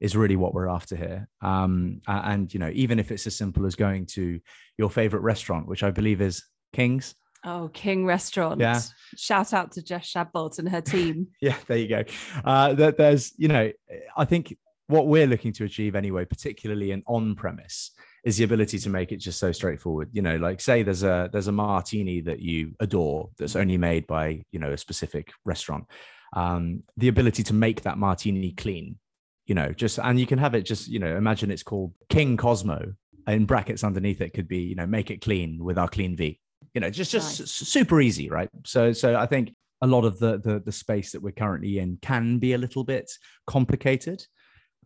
is 0.00 0.16
really 0.16 0.36
what 0.36 0.54
we're 0.54 0.68
after 0.68 0.96
here. 0.96 1.28
Um, 1.40 2.00
and 2.06 2.52
you 2.52 2.60
know, 2.60 2.70
even 2.74 2.98
if 2.98 3.10
it's 3.10 3.26
as 3.26 3.36
simple 3.36 3.64
as 3.66 3.74
going 3.74 4.06
to 4.06 4.40
your 4.76 4.90
favorite 4.90 5.20
restaurant, 5.20 5.66
which 5.66 5.82
I 5.82 5.90
believe 5.90 6.20
is 6.20 6.44
King's. 6.72 7.14
Oh, 7.46 7.70
King 7.74 8.06
Restaurant. 8.06 8.58
Yeah. 8.58 8.80
Shout 9.16 9.52
out 9.52 9.72
to 9.72 9.82
Jess 9.82 10.10
Shadbolt 10.10 10.58
and 10.58 10.68
her 10.68 10.80
team. 10.80 11.28
yeah, 11.42 11.56
there 11.66 11.76
you 11.76 11.88
go. 11.88 12.04
Uh, 12.42 12.72
there's, 12.72 13.34
you 13.36 13.48
know, 13.48 13.70
I 14.16 14.24
think 14.24 14.56
what 14.86 15.08
we're 15.08 15.26
looking 15.26 15.52
to 15.54 15.64
achieve 15.64 15.94
anyway, 15.94 16.24
particularly 16.24 16.90
in 16.90 17.02
on 17.06 17.34
premise, 17.34 17.90
is 18.24 18.38
the 18.38 18.44
ability 18.44 18.78
to 18.78 18.88
make 18.88 19.12
it 19.12 19.18
just 19.18 19.38
so 19.38 19.52
straightforward. 19.52 20.08
You 20.12 20.22
know, 20.22 20.36
like 20.36 20.60
say 20.60 20.82
there's 20.82 21.02
a 21.02 21.28
there's 21.32 21.48
a 21.48 21.52
martini 21.52 22.20
that 22.22 22.40
you 22.40 22.74
adore 22.80 23.30
that's 23.38 23.56
only 23.56 23.76
made 23.76 24.06
by 24.06 24.44
you 24.50 24.58
know 24.58 24.72
a 24.72 24.78
specific 24.78 25.30
restaurant. 25.44 25.84
Um, 26.32 26.82
the 26.96 27.08
ability 27.08 27.42
to 27.44 27.54
make 27.54 27.82
that 27.82 27.98
martini 27.98 28.52
clean, 28.52 28.98
you 29.46 29.54
know, 29.54 29.72
just 29.72 29.98
and 29.98 30.18
you 30.18 30.26
can 30.26 30.38
have 30.38 30.54
it 30.54 30.62
just 30.62 30.88
you 30.88 30.98
know 30.98 31.16
imagine 31.16 31.50
it's 31.50 31.62
called 31.62 31.92
King 32.08 32.36
Cosmo 32.36 32.94
in 33.26 33.44
brackets 33.46 33.84
underneath 33.84 34.20
it 34.20 34.34
could 34.34 34.48
be 34.48 34.58
you 34.58 34.74
know 34.74 34.86
make 34.86 35.10
it 35.10 35.20
clean 35.20 35.62
with 35.62 35.78
our 35.78 35.88
clean 35.88 36.16
V. 36.16 36.40
You 36.72 36.80
know, 36.80 36.90
just 36.90 37.10
just 37.10 37.46
super 37.46 38.00
easy, 38.00 38.30
right? 38.30 38.48
So 38.64 38.92
so 38.92 39.16
I 39.16 39.26
think 39.26 39.54
a 39.82 39.86
lot 39.86 40.04
of 40.06 40.18
the, 40.18 40.38
the 40.38 40.60
the 40.60 40.72
space 40.72 41.12
that 41.12 41.22
we're 41.22 41.32
currently 41.32 41.78
in 41.78 41.98
can 42.00 42.38
be 42.38 42.54
a 42.54 42.58
little 42.58 42.84
bit 42.84 43.10
complicated. 43.46 44.24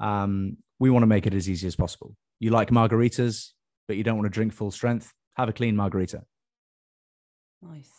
Um, 0.01 0.59
we 0.79 0.91
want 0.91 1.03
to 1.03 1.09
make 1.09 1.27
it 1.27 1.35
as 1.35 1.49
easy 1.49 1.67
as 1.67 1.75
possible 1.77 2.15
you 2.41 2.51
like 2.51 2.71
margaritas, 2.71 3.51
but 3.87 3.97
you 3.97 4.05
don't 4.05 4.17
want 4.17 4.27
to 4.27 4.31
drink 4.31 4.53
full 4.53 4.71
strength, 4.71 5.13
have 5.37 5.49
a 5.49 5.53
clean 5.53 5.77
margarita. 5.77 6.23
Nice. 7.63 7.91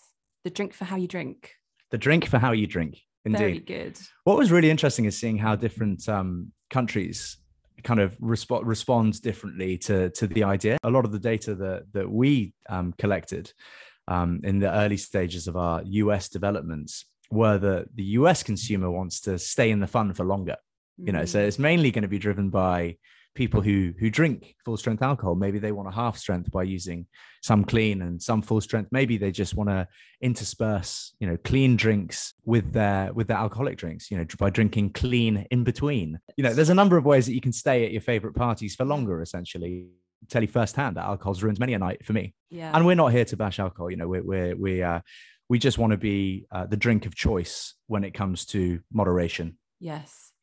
The 0.43 0.49
drink 0.49 0.73
for 0.73 0.85
how 0.85 0.95
you 0.95 1.07
drink. 1.07 1.51
The 1.91 1.97
drink 1.97 2.27
for 2.27 2.39
how 2.39 2.51
you 2.53 2.67
drink. 2.67 2.99
Indeed. 3.25 3.37
Very 3.37 3.59
good. 3.59 3.99
What 4.23 4.37
was 4.37 4.51
really 4.51 4.69
interesting 4.69 5.05
is 5.05 5.17
seeing 5.17 5.37
how 5.37 5.55
different 5.55 6.07
um, 6.07 6.53
countries 6.69 7.37
kind 7.83 7.99
of 7.99 8.17
resp- 8.19 8.61
respond 8.63 9.21
differently 9.21 9.77
to, 9.77 10.09
to 10.11 10.27
the 10.27 10.43
idea. 10.43 10.77
A 10.83 10.89
lot 10.89 11.05
of 11.05 11.11
the 11.11 11.19
data 11.19 11.55
that, 11.55 11.83
that 11.93 12.09
we 12.09 12.53
um, 12.69 12.93
collected 12.97 13.51
um, 14.07 14.39
in 14.43 14.59
the 14.59 14.73
early 14.73 14.97
stages 14.97 15.47
of 15.47 15.57
our 15.57 15.81
US 15.83 16.29
developments 16.29 17.05
were 17.29 17.57
that 17.57 17.87
the 17.93 18.03
US 18.03 18.41
consumer 18.41 18.89
wants 18.89 19.21
to 19.21 19.37
stay 19.37 19.69
in 19.69 19.79
the 19.79 19.87
fun 19.87 20.13
for 20.13 20.23
longer. 20.23 20.55
You 21.01 21.13
know, 21.13 21.21
mm. 21.21 21.27
so 21.27 21.39
it's 21.39 21.59
mainly 21.59 21.91
going 21.91 22.03
to 22.03 22.07
be 22.07 22.19
driven 22.19 22.49
by 22.49 22.97
people 23.35 23.61
who 23.61 23.93
who 23.99 24.09
drink 24.09 24.55
full 24.65 24.77
strength 24.77 25.01
alcohol. 25.01 25.35
Maybe 25.35 25.59
they 25.59 25.71
want 25.71 25.87
a 25.87 25.91
half 25.91 26.17
strength 26.17 26.51
by 26.51 26.63
using 26.63 27.05
some 27.41 27.63
clean 27.63 28.01
and 28.01 28.21
some 28.21 28.41
full 28.41 28.61
strength. 28.61 28.89
Maybe 28.91 29.17
they 29.17 29.31
just 29.31 29.55
want 29.55 29.69
to 29.69 29.87
intersperse 30.21 31.13
you 31.19 31.27
know 31.27 31.37
clean 31.37 31.75
drinks 31.75 32.33
with 32.43 32.73
their 32.73 33.13
with 33.13 33.27
their 33.27 33.37
alcoholic 33.37 33.77
drinks 33.77 34.11
you 34.11 34.17
know 34.17 34.25
by 34.37 34.49
drinking 34.49 34.91
clean 34.91 35.47
in 35.51 35.63
between. 35.63 36.19
You 36.37 36.43
know 36.43 36.53
there's 36.53 36.69
a 36.69 36.75
number 36.75 36.97
of 36.97 37.05
ways 37.05 37.25
that 37.27 37.33
you 37.33 37.41
can 37.41 37.53
stay 37.53 37.85
at 37.85 37.91
your 37.91 38.01
favorite 38.01 38.35
parties 38.35 38.75
for 38.75 38.85
longer 38.85 39.21
essentially. 39.21 39.87
Tell 40.27 40.41
you 40.41 40.49
firsthand 40.49 40.97
that 40.97 41.05
alcohol's 41.05 41.41
ruined 41.41 41.59
many 41.59 41.73
a 41.73 41.79
night 41.79 42.05
for 42.05 42.11
me. 42.11 42.33
Yeah. 42.49 42.71
And 42.75 42.85
we're 42.85 42.95
not 42.95 43.13
here 43.13 43.25
to 43.25 43.37
bash 43.37 43.57
alcohol 43.57 43.89
you 43.89 43.97
know 43.97 44.07
we're 44.07 44.23
we're 44.23 44.55
we 44.55 44.83
uh 44.83 44.99
we 45.47 45.59
just 45.59 45.77
want 45.77 45.91
to 45.91 45.97
be 45.97 46.45
uh, 46.51 46.67
the 46.67 46.77
drink 46.77 47.07
of 47.07 47.15
choice 47.15 47.73
when 47.87 48.03
it 48.03 48.13
comes 48.13 48.45
to 48.47 48.81
moderation. 48.91 49.57
Yes 49.79 50.33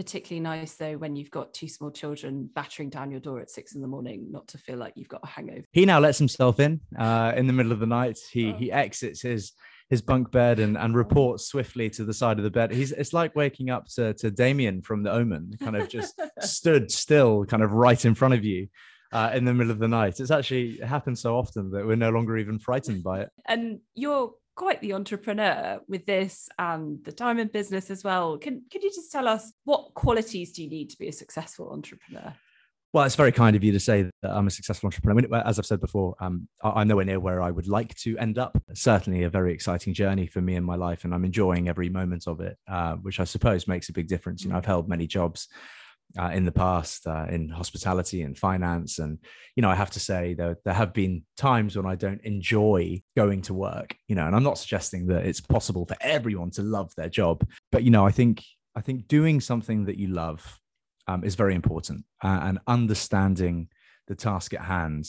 particularly 0.00 0.40
nice 0.40 0.76
though 0.76 0.94
when 0.96 1.14
you've 1.14 1.30
got 1.30 1.52
two 1.52 1.68
small 1.68 1.90
children 1.90 2.48
battering 2.54 2.88
down 2.88 3.10
your 3.10 3.20
door 3.20 3.38
at 3.38 3.50
six 3.50 3.74
in 3.74 3.82
the 3.82 3.86
morning 3.86 4.26
not 4.30 4.48
to 4.48 4.56
feel 4.56 4.78
like 4.78 4.94
you've 4.96 5.08
got 5.08 5.20
a 5.22 5.26
hangover 5.26 5.62
he 5.72 5.84
now 5.84 6.00
lets 6.00 6.16
himself 6.16 6.58
in 6.58 6.80
uh, 6.98 7.34
in 7.36 7.46
the 7.46 7.52
middle 7.52 7.70
of 7.70 7.80
the 7.80 7.86
night 7.86 8.18
he 8.32 8.50
oh. 8.50 8.56
he 8.56 8.72
exits 8.72 9.20
his 9.20 9.52
his 9.90 10.00
bunk 10.00 10.30
bed 10.30 10.58
and, 10.58 10.78
and 10.78 10.96
reports 10.96 11.46
swiftly 11.48 11.90
to 11.90 12.04
the 12.04 12.14
side 12.14 12.38
of 12.38 12.44
the 12.44 12.50
bed. 12.50 12.70
He's 12.70 12.92
it's 12.92 13.12
like 13.12 13.34
waking 13.34 13.68
up 13.68 13.88
to, 13.96 14.14
to 14.14 14.30
Damien 14.30 14.82
from 14.82 15.02
the 15.02 15.10
Omen, 15.10 15.52
kind 15.60 15.76
of 15.76 15.88
just 15.88 16.18
stood 16.40 16.92
still, 16.92 17.44
kind 17.44 17.62
of 17.62 17.72
right 17.72 18.02
in 18.04 18.14
front 18.14 18.34
of 18.34 18.44
you. 18.44 18.68
Uh, 19.12 19.32
in 19.34 19.44
the 19.44 19.52
middle 19.52 19.72
of 19.72 19.80
the 19.80 19.88
night. 19.88 20.20
It's 20.20 20.30
actually 20.30 20.78
it 20.80 20.86
happens 20.86 21.20
so 21.20 21.36
often 21.36 21.72
that 21.72 21.84
we're 21.84 21.96
no 21.96 22.10
longer 22.10 22.38
even 22.38 22.60
frightened 22.60 23.02
by 23.02 23.22
it. 23.22 23.30
And 23.48 23.80
you're 23.96 24.30
quite 24.54 24.80
the 24.80 24.92
entrepreneur 24.92 25.80
with 25.88 26.06
this 26.06 26.48
and 26.58 27.02
the 27.04 27.12
diamond 27.12 27.52
business 27.52 27.90
as 27.90 28.04
well. 28.04 28.38
Can 28.38 28.62
can 28.70 28.82
you 28.82 28.90
just 28.90 29.10
tell 29.12 29.28
us 29.28 29.52
what 29.64 29.94
qualities 29.94 30.52
do 30.52 30.62
you 30.62 30.70
need 30.70 30.90
to 30.90 30.98
be 30.98 31.08
a 31.08 31.12
successful 31.12 31.70
entrepreneur? 31.70 32.34
Well, 32.92 33.04
it's 33.04 33.14
very 33.14 33.30
kind 33.30 33.54
of 33.54 33.62
you 33.62 33.70
to 33.70 33.78
say 33.78 34.02
that 34.02 34.30
I'm 34.30 34.48
a 34.48 34.50
successful 34.50 34.88
entrepreneur. 34.88 35.20
I 35.20 35.22
mean, 35.22 35.42
as 35.46 35.60
I've 35.60 35.66
said 35.66 35.80
before, 35.80 36.16
um, 36.18 36.48
I'm 36.60 36.88
nowhere 36.88 37.04
near 37.04 37.20
where 37.20 37.40
I 37.40 37.52
would 37.52 37.68
like 37.68 37.94
to 37.96 38.18
end 38.18 38.36
up. 38.36 38.60
Certainly, 38.74 39.22
a 39.22 39.30
very 39.30 39.52
exciting 39.52 39.94
journey 39.94 40.26
for 40.26 40.40
me 40.40 40.56
in 40.56 40.64
my 40.64 40.74
life, 40.74 41.04
and 41.04 41.14
I'm 41.14 41.24
enjoying 41.24 41.68
every 41.68 41.88
moment 41.88 42.26
of 42.26 42.40
it, 42.40 42.58
uh, 42.66 42.94
which 42.96 43.20
I 43.20 43.24
suppose 43.24 43.68
makes 43.68 43.88
a 43.90 43.92
big 43.92 44.08
difference. 44.08 44.42
You 44.42 44.50
know, 44.50 44.56
I've 44.56 44.66
held 44.66 44.88
many 44.88 45.06
jobs 45.06 45.46
uh, 46.18 46.30
in 46.30 46.44
the 46.44 46.52
past 46.52 47.06
uh, 47.06 47.26
in 47.28 47.48
hospitality 47.48 48.22
and 48.22 48.36
finance. 48.36 48.98
And, 48.98 49.18
you 49.56 49.62
know, 49.62 49.70
I 49.70 49.74
have 49.74 49.90
to 49.92 50.00
say 50.00 50.34
that 50.34 50.58
there 50.64 50.74
have 50.74 50.92
been 50.92 51.24
times 51.36 51.76
when 51.76 51.86
I 51.86 51.94
don't 51.94 52.20
enjoy 52.22 53.02
going 53.16 53.42
to 53.42 53.54
work, 53.54 53.94
you 54.08 54.16
know, 54.16 54.26
and 54.26 54.34
I'm 54.34 54.42
not 54.42 54.58
suggesting 54.58 55.06
that 55.06 55.26
it's 55.26 55.40
possible 55.40 55.86
for 55.86 55.96
everyone 56.00 56.50
to 56.52 56.62
love 56.62 56.92
their 56.96 57.08
job. 57.08 57.46
But, 57.70 57.84
you 57.84 57.90
know, 57.90 58.06
I 58.06 58.10
think, 58.10 58.44
I 58.74 58.80
think 58.80 59.08
doing 59.08 59.40
something 59.40 59.84
that 59.86 59.98
you 59.98 60.08
love 60.08 60.58
um, 61.06 61.24
is 61.24 61.34
very 61.34 61.54
important 61.54 62.04
uh, 62.22 62.40
and 62.42 62.58
understanding 62.66 63.68
the 64.06 64.14
task 64.14 64.54
at 64.54 64.62
hand 64.62 65.08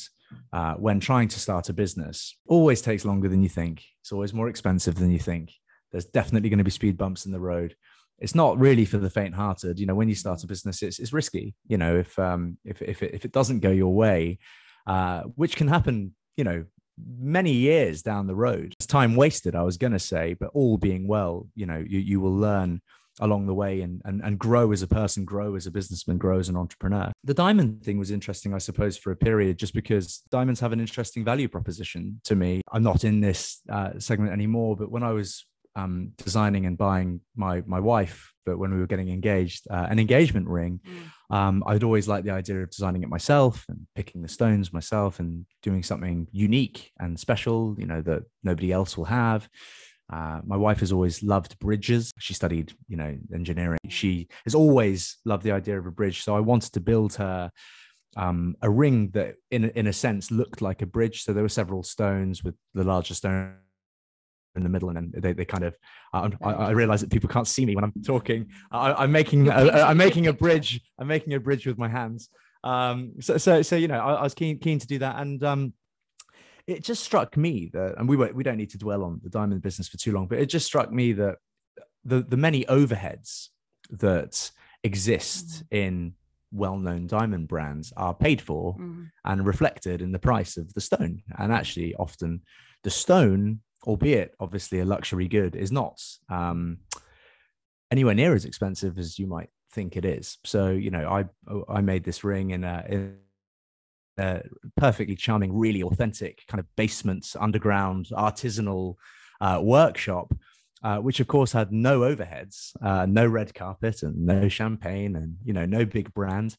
uh, 0.53 0.75
when 0.75 0.99
trying 0.99 1.27
to 1.27 1.39
start 1.39 1.69
a 1.69 1.73
business 1.73 2.37
always 2.47 2.81
takes 2.81 3.05
longer 3.05 3.27
than 3.27 3.43
you 3.43 3.49
think. 3.49 3.83
It's 4.01 4.11
always 4.11 4.33
more 4.33 4.49
expensive 4.49 4.95
than 4.95 5.11
you 5.11 5.19
think. 5.19 5.51
There's 5.91 6.05
definitely 6.05 6.49
going 6.49 6.59
to 6.59 6.63
be 6.63 6.71
speed 6.71 6.97
bumps 6.97 7.25
in 7.25 7.31
the 7.31 7.39
road 7.39 7.75
it's 8.21 8.35
not 8.35 8.59
really 8.59 8.85
for 8.85 8.99
the 8.99 9.09
faint-hearted. 9.09 9.79
You 9.79 9.87
know, 9.87 9.95
when 9.95 10.07
you 10.07 10.15
start 10.15 10.43
a 10.43 10.47
business, 10.47 10.81
it's, 10.83 10.99
it's 10.99 11.11
risky. 11.11 11.55
You 11.67 11.77
know, 11.77 11.97
if 11.97 12.17
um 12.19 12.57
if 12.63 12.81
if 12.81 13.03
it, 13.03 13.13
if 13.13 13.25
it 13.25 13.33
doesn't 13.33 13.59
go 13.59 13.71
your 13.71 13.93
way, 13.93 14.39
uh, 14.87 15.23
which 15.35 15.55
can 15.55 15.67
happen, 15.67 16.13
you 16.37 16.43
know, 16.43 16.65
many 17.19 17.51
years 17.51 18.01
down 18.03 18.27
the 18.27 18.35
road. 18.35 18.75
It's 18.77 18.85
time 18.85 19.15
wasted, 19.15 19.55
I 19.55 19.63
was 19.63 19.77
going 19.77 19.93
to 19.93 19.99
say, 19.99 20.35
but 20.39 20.51
all 20.53 20.77
being 20.77 21.07
well, 21.07 21.47
you 21.55 21.65
know, 21.65 21.83
you 21.85 21.99
you 21.99 22.21
will 22.21 22.35
learn 22.35 22.81
along 23.19 23.45
the 23.45 23.53
way 23.53 23.81
and, 23.81 24.01
and 24.05 24.21
and 24.23 24.39
grow 24.39 24.71
as 24.71 24.81
a 24.81 24.87
person, 24.87 25.25
grow 25.25 25.55
as 25.55 25.67
a 25.67 25.71
businessman, 25.71 26.17
grow 26.17 26.39
as 26.39 26.49
an 26.49 26.55
entrepreneur. 26.55 27.11
The 27.23 27.33
diamond 27.33 27.83
thing 27.83 27.97
was 27.97 28.11
interesting, 28.11 28.53
I 28.53 28.59
suppose, 28.59 28.97
for 28.97 29.11
a 29.11 29.15
period, 29.15 29.57
just 29.57 29.73
because 29.73 30.21
diamonds 30.31 30.59
have 30.59 30.73
an 30.73 30.79
interesting 30.79 31.25
value 31.25 31.47
proposition 31.47 32.21
to 32.25 32.35
me. 32.35 32.61
I'm 32.71 32.83
not 32.83 33.03
in 33.03 33.19
this 33.19 33.61
uh, 33.69 33.99
segment 33.99 34.31
anymore, 34.31 34.75
but 34.75 34.91
when 34.91 35.03
I 35.03 35.11
was 35.11 35.45
um, 35.75 36.11
designing 36.17 36.65
and 36.65 36.77
buying 36.77 37.21
my 37.35 37.61
my 37.65 37.79
wife, 37.79 38.33
but 38.45 38.57
when 38.57 38.73
we 38.73 38.79
were 38.79 38.87
getting 38.87 39.09
engaged, 39.09 39.67
uh, 39.69 39.87
an 39.89 39.99
engagement 39.99 40.47
ring. 40.47 40.79
Mm. 40.85 41.35
Um, 41.35 41.63
I'd 41.65 41.83
always 41.83 42.07
liked 42.09 42.25
the 42.25 42.33
idea 42.33 42.61
of 42.61 42.69
designing 42.69 43.03
it 43.03 43.09
myself 43.09 43.65
and 43.69 43.87
picking 43.95 44.21
the 44.21 44.27
stones 44.27 44.73
myself 44.73 45.19
and 45.19 45.45
doing 45.63 45.81
something 45.81 46.27
unique 46.33 46.91
and 46.99 47.17
special, 47.17 47.75
you 47.77 47.85
know, 47.85 48.01
that 48.01 48.23
nobody 48.43 48.71
else 48.71 48.97
will 48.97 49.05
have. 49.05 49.47
Uh, 50.11 50.41
my 50.45 50.57
wife 50.57 50.81
has 50.81 50.91
always 50.91 51.23
loved 51.23 51.57
bridges. 51.59 52.11
She 52.19 52.33
studied, 52.33 52.73
you 52.89 52.97
know, 52.97 53.17
engineering. 53.33 53.79
She 53.87 54.27
has 54.43 54.53
always 54.55 55.19
loved 55.23 55.43
the 55.43 55.53
idea 55.53 55.79
of 55.79 55.85
a 55.85 55.91
bridge. 55.91 56.23
So 56.23 56.35
I 56.35 56.41
wanted 56.41 56.73
to 56.73 56.81
build 56.81 57.13
her 57.13 57.49
um, 58.17 58.57
a 58.61 58.69
ring 58.69 59.11
that, 59.11 59.35
in 59.51 59.69
in 59.69 59.87
a 59.87 59.93
sense, 59.93 60.29
looked 60.29 60.61
like 60.61 60.81
a 60.81 60.85
bridge. 60.85 61.23
So 61.23 61.31
there 61.31 61.43
were 61.43 61.49
several 61.49 61.81
stones, 61.81 62.43
with 62.43 62.55
the 62.73 62.83
larger 62.83 63.13
stone 63.13 63.55
in 64.55 64.63
the 64.63 64.69
middle 64.69 64.89
and 64.89 64.97
then 64.97 65.21
they, 65.21 65.33
they 65.33 65.45
kind 65.45 65.63
of 65.63 65.75
I, 66.13 66.29
I, 66.43 66.71
realize 66.71 67.01
that 67.01 67.09
people 67.09 67.29
can't 67.29 67.47
see 67.47 67.65
me 67.65 67.75
when 67.75 67.83
i'm 67.83 67.93
talking. 68.05 68.49
I, 68.71 69.03
am 69.05 69.11
making 69.11 69.47
a, 69.47 69.51
i'm 69.89 69.97
making 69.97 70.27
a 70.27 70.33
bridge 70.33 70.81
i'm 70.99 71.07
making 71.07 71.33
a 71.33 71.39
bridge 71.39 71.65
with 71.65 71.77
my 71.77 71.87
hands. 71.87 72.29
Um 72.63 73.13
so 73.19 73.37
so, 73.37 73.61
so 73.61 73.75
you 73.75 73.87
know 73.87 73.99
I, 73.99 74.13
I, 74.13 74.23
was 74.23 74.33
keen 74.33 74.59
keen 74.59 74.79
to 74.79 74.87
do 74.87 74.99
that. 74.99 75.19
And 75.19 75.43
um 75.43 75.73
it 76.67 76.83
just 76.83 77.03
struck 77.03 77.37
me 77.37 77.71
that 77.73 77.95
and 77.97 78.07
we 78.07 78.15
won't 78.17 78.35
we 78.35 78.43
don't 78.43 78.57
need 78.57 78.69
to 78.71 78.77
dwell 78.77 79.03
on 79.03 79.19
the 79.23 79.29
diamond 79.29 79.61
business 79.61 79.87
for 79.87 79.97
too 79.97 80.11
long 80.11 80.27
but 80.27 80.37
it 80.37 80.45
just 80.45 80.65
struck 80.65 80.91
me 80.91 81.11
that 81.13 81.37
the 82.05 82.21
the 82.21 82.37
many 82.37 82.65
overheads 82.65 83.47
that 83.89 84.51
exist 84.83 85.63
mm. 85.63 85.77
in 85.77 86.13
well-known 86.51 87.07
diamond 87.07 87.47
brands 87.47 87.93
are 87.95 88.13
paid 88.13 88.41
for 88.41 88.75
mm. 88.75 89.09
and 89.25 89.45
reflected 89.45 90.01
in 90.01 90.11
the 90.11 90.19
price 90.19 90.57
of 90.57 90.73
the 90.73 90.81
stone. 90.81 91.23
And 91.37 91.51
actually 91.51 91.95
often 91.95 92.41
the 92.83 92.89
stone 92.89 93.61
albeit 93.85 94.33
obviously 94.39 94.79
a 94.79 94.85
luxury 94.85 95.27
good, 95.27 95.55
is 95.55 95.71
not 95.71 96.01
um, 96.29 96.79
anywhere 97.89 98.15
near 98.15 98.33
as 98.33 98.45
expensive 98.45 98.97
as 98.97 99.17
you 99.17 99.27
might 99.27 99.49
think 99.71 99.95
it 99.95 100.05
is. 100.05 100.37
So 100.45 100.69
you 100.69 100.91
know, 100.91 101.07
I 101.07 101.25
I 101.69 101.81
made 101.81 102.03
this 102.03 102.23
ring 102.23 102.51
in 102.51 102.63
a, 102.63 102.85
in 102.87 103.17
a 104.17 104.41
perfectly 104.77 105.15
charming, 105.15 105.55
really 105.57 105.83
authentic 105.83 106.43
kind 106.47 106.59
of 106.59 106.67
basement, 106.75 107.33
underground, 107.39 108.07
artisanal 108.11 108.95
uh, 109.39 109.59
workshop. 109.61 110.33
Uh, 110.83 110.97
which 110.97 111.19
of 111.19 111.27
course 111.27 111.51
had 111.51 111.71
no 111.71 111.99
overheads, 111.99 112.71
uh, 112.81 113.05
no 113.05 113.27
red 113.27 113.53
carpet, 113.53 114.01
and 114.01 114.25
no 114.25 114.49
champagne, 114.49 115.15
and 115.15 115.37
you 115.45 115.53
know 115.53 115.63
no 115.63 115.85
big 115.85 116.11
brand. 116.11 116.57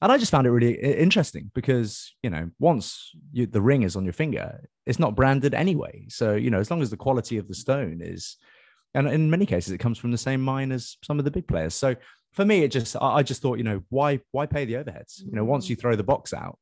and 0.00 0.10
I 0.10 0.18
just 0.18 0.32
found 0.32 0.48
it 0.48 0.50
really 0.50 0.74
interesting 0.74 1.52
because 1.54 2.12
you 2.24 2.30
know 2.30 2.50
once 2.58 3.12
you, 3.30 3.46
the 3.46 3.62
ring 3.62 3.84
is 3.84 3.94
on 3.94 4.02
your 4.02 4.14
finger, 4.14 4.68
it's 4.86 4.98
not 4.98 5.14
branded 5.14 5.54
anyway. 5.54 6.06
So 6.08 6.34
you 6.34 6.50
know 6.50 6.60
as 6.60 6.70
long 6.70 6.82
as 6.82 6.90
the 6.90 6.96
quality 6.96 7.38
of 7.38 7.48
the 7.48 7.54
stone 7.54 8.00
is, 8.02 8.36
and 8.94 9.08
in 9.08 9.30
many 9.30 9.46
cases 9.46 9.72
it 9.72 9.78
comes 9.78 9.98
from 9.98 10.10
the 10.10 10.18
same 10.18 10.40
mine 10.40 10.72
as 10.72 10.96
some 11.02 11.18
of 11.18 11.24
the 11.24 11.30
big 11.30 11.46
players. 11.46 11.74
So 11.74 11.96
for 12.32 12.44
me, 12.44 12.62
it 12.62 12.68
just 12.68 12.96
I 13.00 13.22
just 13.22 13.42
thought 13.42 13.58
you 13.58 13.64
know 13.64 13.82
why 13.88 14.20
why 14.30 14.46
pay 14.46 14.64
the 14.64 14.74
overheads? 14.74 15.20
You 15.20 15.32
know 15.32 15.44
once 15.44 15.68
you 15.68 15.76
throw 15.76 15.96
the 15.96 16.04
box 16.04 16.32
out, 16.32 16.58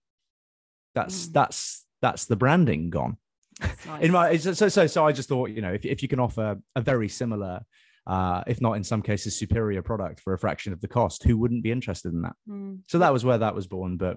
that's 0.94 1.26
mm. 1.26 1.32
that's 1.32 1.86
that's 2.02 2.26
the 2.26 2.36
branding 2.36 2.90
gone. 2.90 3.16
Nice. 3.60 3.78
in 4.00 4.12
my 4.12 4.36
so 4.36 4.68
so 4.68 4.86
so 4.86 5.06
I 5.06 5.12
just 5.12 5.28
thought 5.28 5.50
you 5.50 5.62
know 5.62 5.72
if 5.72 5.84
if 5.84 6.02
you 6.02 6.08
can 6.08 6.20
offer 6.20 6.58
a 6.74 6.80
very 6.80 7.08
similar 7.08 7.60
uh, 8.06 8.42
if 8.46 8.60
not 8.60 8.72
in 8.72 8.84
some 8.84 9.02
cases 9.02 9.38
superior 9.38 9.82
product 9.82 10.20
for 10.20 10.32
a 10.32 10.38
fraction 10.38 10.72
of 10.72 10.80
the 10.80 10.88
cost 10.88 11.22
who 11.22 11.36
wouldn't 11.36 11.62
be 11.62 11.70
interested 11.70 12.12
in 12.12 12.22
that 12.22 12.34
mm. 12.48 12.78
so 12.88 12.98
that 12.98 13.12
was 13.12 13.24
where 13.24 13.38
that 13.38 13.54
was 13.54 13.66
born 13.66 13.96
but 13.96 14.16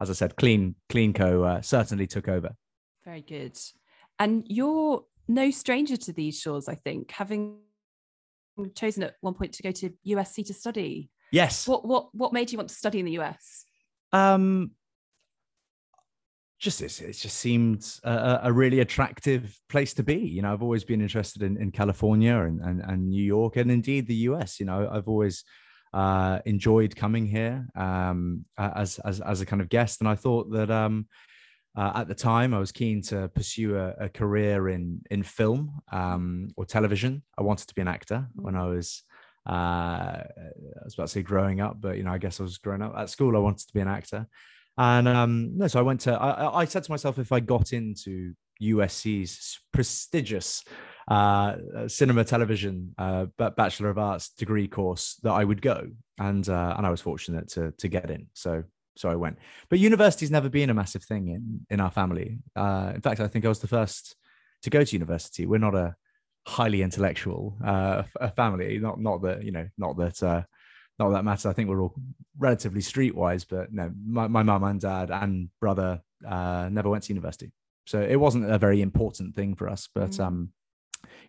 as 0.00 0.10
i 0.10 0.12
said 0.12 0.34
clean 0.36 0.74
clean 0.88 1.12
co 1.12 1.44
uh, 1.44 1.60
certainly 1.62 2.06
took 2.06 2.28
over 2.28 2.50
very 3.04 3.22
good. 3.22 3.58
And 4.18 4.44
you're 4.46 5.04
no 5.30 5.50
stranger 5.50 5.96
to 5.96 6.12
these 6.12 6.38
shores 6.38 6.68
i 6.68 6.74
think 6.74 7.10
having 7.12 7.56
chosen 8.74 9.02
at 9.04 9.14
one 9.20 9.32
point 9.32 9.52
to 9.52 9.62
go 9.62 9.70
to 9.70 9.90
usc 10.08 10.46
to 10.46 10.52
study. 10.52 11.10
Yes. 11.32 11.66
What 11.66 11.86
what 11.86 12.14
what 12.14 12.32
made 12.32 12.50
you 12.50 12.58
want 12.58 12.68
to 12.68 12.74
study 12.74 12.98
in 12.98 13.06
the 13.06 13.18
us 13.18 13.64
um 14.12 14.72
just 16.58 16.82
it 16.82 16.90
just 16.90 17.38
seemed 17.38 17.90
a, 18.04 18.40
a, 18.42 18.52
really 18.52 18.80
attractive 18.80 19.58
place 19.70 19.94
to 19.94 20.02
be. 20.02 20.16
You 20.16 20.42
know, 20.42 20.52
I've 20.52 20.62
always 20.62 20.84
been 20.84 21.00
interested 21.00 21.42
in, 21.42 21.56
in 21.56 21.70
California 21.70 22.36
and, 22.36 22.60
and, 22.60 22.82
and 22.82 23.08
New 23.08 23.24
York 23.24 23.56
and 23.56 23.70
indeed 23.70 24.06
the 24.06 24.28
US. 24.28 24.60
You 24.60 24.66
know, 24.66 24.86
I've 24.92 25.08
always 25.08 25.42
uh, 25.94 26.40
enjoyed 26.44 26.94
coming 26.94 27.24
here 27.24 27.66
um, 27.74 28.44
as, 28.58 28.98
as 28.98 29.20
as 29.20 29.40
a 29.40 29.46
kind 29.46 29.62
of 29.62 29.70
guest, 29.70 30.02
and 30.02 30.08
I 30.08 30.16
thought 30.16 30.50
that 30.50 30.70
um, 30.70 31.06
uh, 31.76 31.92
at 31.94 32.08
the 32.08 32.14
time 32.14 32.52
I 32.52 32.58
was 32.58 32.72
keen 32.72 33.02
to 33.02 33.28
pursue 33.28 33.76
a, 33.76 33.94
a 34.00 34.08
career 34.08 34.68
in 34.68 35.02
in 35.10 35.22
film 35.22 35.80
um, 35.92 36.48
or 36.56 36.64
television. 36.64 37.22
I 37.38 37.42
wanted 37.42 37.68
to 37.68 37.74
be 37.74 37.82
an 37.82 37.88
actor 37.88 38.28
when 38.34 38.56
I 38.56 38.66
was. 38.66 39.02
Uh, 39.48 40.22
I 40.22 40.84
was 40.84 40.94
about 40.94 41.04
to 41.04 41.12
say 41.12 41.22
growing 41.22 41.60
up, 41.60 41.80
but 41.80 41.96
you 41.96 42.04
know, 42.04 42.12
I 42.12 42.18
guess 42.18 42.40
I 42.40 42.42
was 42.42 42.58
growing 42.58 42.82
up 42.82 42.94
at 42.96 43.08
school. 43.08 43.36
I 43.36 43.40
wanted 43.40 43.66
to 43.66 43.72
be 43.72 43.80
an 43.80 43.88
actor, 43.88 44.26
and 44.76 45.08
um, 45.08 45.56
no, 45.56 45.66
so 45.66 45.78
I 45.78 45.82
went 45.82 46.00
to, 46.02 46.12
I, 46.12 46.60
I 46.60 46.64
said 46.64 46.84
to 46.84 46.90
myself, 46.90 47.18
if 47.18 47.32
I 47.32 47.40
got 47.40 47.72
into 47.72 48.34
USC's 48.62 49.58
prestigious 49.72 50.64
uh, 51.08 51.56
cinema 51.86 52.24
television 52.24 52.94
uh, 52.98 53.26
bachelor 53.56 53.90
of 53.90 53.98
arts 53.98 54.30
degree 54.30 54.68
course 54.68 55.18
that 55.22 55.32
I 55.32 55.44
would 55.44 55.62
go, 55.62 55.88
and 56.18 56.48
uh, 56.48 56.74
and 56.76 56.86
I 56.86 56.90
was 56.90 57.00
fortunate 57.00 57.48
to 57.50 57.72
to 57.78 57.88
get 57.88 58.10
in. 58.10 58.28
So 58.34 58.64
so 58.96 59.08
I 59.08 59.14
went. 59.14 59.38
But 59.68 59.78
university's 59.78 60.30
never 60.30 60.48
been 60.48 60.70
a 60.70 60.74
massive 60.74 61.04
thing 61.04 61.28
in 61.28 61.66
in 61.70 61.80
our 61.80 61.90
family. 61.90 62.38
Uh, 62.56 62.92
in 62.94 63.00
fact, 63.00 63.20
I 63.20 63.28
think 63.28 63.44
I 63.44 63.48
was 63.48 63.60
the 63.60 63.68
first 63.68 64.16
to 64.62 64.70
go 64.70 64.84
to 64.84 64.92
university. 64.92 65.46
We're 65.46 65.58
not 65.58 65.74
a 65.74 65.94
highly 66.46 66.82
intellectual 66.82 67.56
uh, 67.64 68.02
family. 68.36 68.78
Not 68.78 69.00
not 69.00 69.22
that 69.22 69.44
you 69.44 69.52
know, 69.52 69.66
not 69.78 69.96
that 69.98 70.22
uh, 70.22 70.42
not 70.98 71.10
that 71.10 71.24
matters. 71.24 71.46
I 71.46 71.52
think 71.52 71.68
we're 71.68 71.82
all 71.82 71.94
relatively 72.38 72.82
streetwise, 72.82 73.46
but 73.48 73.72
no, 73.72 73.90
my, 74.06 74.28
my 74.28 74.42
mum 74.42 74.64
and 74.64 74.80
dad 74.80 75.10
and 75.10 75.48
brother 75.60 76.00
uh, 76.28 76.68
never 76.70 76.90
went 76.90 77.04
to 77.04 77.12
university. 77.12 77.52
So 77.86 78.00
it 78.00 78.16
wasn't 78.16 78.50
a 78.50 78.58
very 78.58 78.82
important 78.82 79.34
thing 79.34 79.54
for 79.54 79.68
us. 79.68 79.88
But 79.94 80.10
mm. 80.10 80.24
um, 80.24 80.52